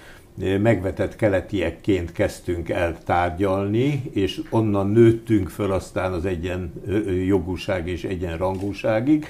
megvetett 0.62 1.16
keletiekként 1.16 2.12
kezdtünk 2.12 2.68
el 2.68 2.98
tárgyalni, 3.04 4.02
és 4.12 4.42
onnan 4.50 4.90
nőttünk 4.90 5.48
föl 5.48 5.72
aztán 5.72 6.12
az 6.12 6.24
egyenjogúság 6.24 7.88
és 7.88 8.04
egyenrangúságig, 8.04 9.26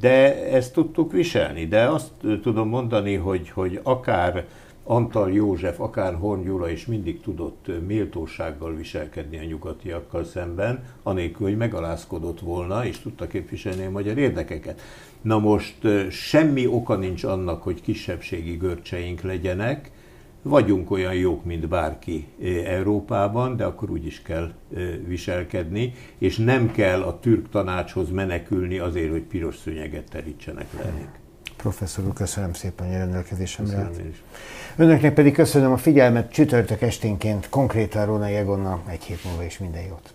de 0.00 0.46
ezt 0.50 0.72
tudtuk 0.72 1.12
viselni. 1.12 1.66
De 1.66 1.88
azt 1.88 2.10
tudom 2.42 2.68
mondani, 2.68 3.14
hogy, 3.14 3.50
hogy 3.50 3.80
akár 3.82 4.46
Antal 4.84 5.32
József, 5.32 5.80
akár 5.80 6.14
Horn 6.14 6.42
Gyula 6.42 6.70
is 6.70 6.86
mindig 6.86 7.20
tudott 7.20 7.70
méltósággal 7.86 8.74
viselkedni 8.74 9.38
a 9.38 9.44
nyugatiakkal 9.44 10.24
szemben, 10.24 10.84
anélkül, 11.02 11.46
hogy 11.46 11.56
megalázkodott 11.56 12.40
volna, 12.40 12.86
és 12.86 12.98
tudta 12.98 13.26
képviselni 13.26 13.84
a 13.84 13.90
magyar 13.90 14.18
érdekeket. 14.18 14.80
Na 15.20 15.38
most 15.38 15.76
semmi 16.10 16.66
oka 16.66 16.96
nincs 16.96 17.24
annak, 17.24 17.62
hogy 17.62 17.80
kisebbségi 17.80 18.56
görcseink 18.56 19.20
legyenek, 19.20 19.90
vagyunk 20.42 20.90
olyan 20.90 21.14
jók, 21.14 21.44
mint 21.44 21.68
bárki 21.68 22.26
eh, 22.42 22.76
Európában, 22.76 23.56
de 23.56 23.64
akkor 23.64 23.90
úgy 23.90 24.06
is 24.06 24.22
kell 24.22 24.52
eh, 24.76 24.82
viselkedni, 25.06 25.92
és 26.18 26.36
nem 26.36 26.72
kell 26.72 27.02
a 27.02 27.18
türk 27.18 27.48
tanácshoz 27.48 28.10
menekülni 28.10 28.78
azért, 28.78 29.10
hogy 29.10 29.22
piros 29.22 29.56
szőnyeget 29.56 30.10
terítsenek 30.10 30.66
le. 30.78 30.92
Professzor 31.56 32.04
úr, 32.04 32.12
köszönöm 32.12 32.52
szépen, 32.52 32.86
hogy 32.86 32.96
rendelkezésemre 32.96 33.76
állt. 33.76 34.00
Önöknek 34.76 35.14
pedig 35.14 35.34
köszönöm 35.34 35.72
a 35.72 35.76
figyelmet, 35.76 36.32
csütörtök 36.32 36.82
esténként 36.82 37.48
konkrétan 37.48 38.06
Róna 38.06 38.28
Jegonna, 38.28 38.80
egy 38.86 39.02
hét 39.02 39.24
múlva 39.24 39.44
is 39.44 39.58
minden 39.58 39.82
jót. 39.82 40.14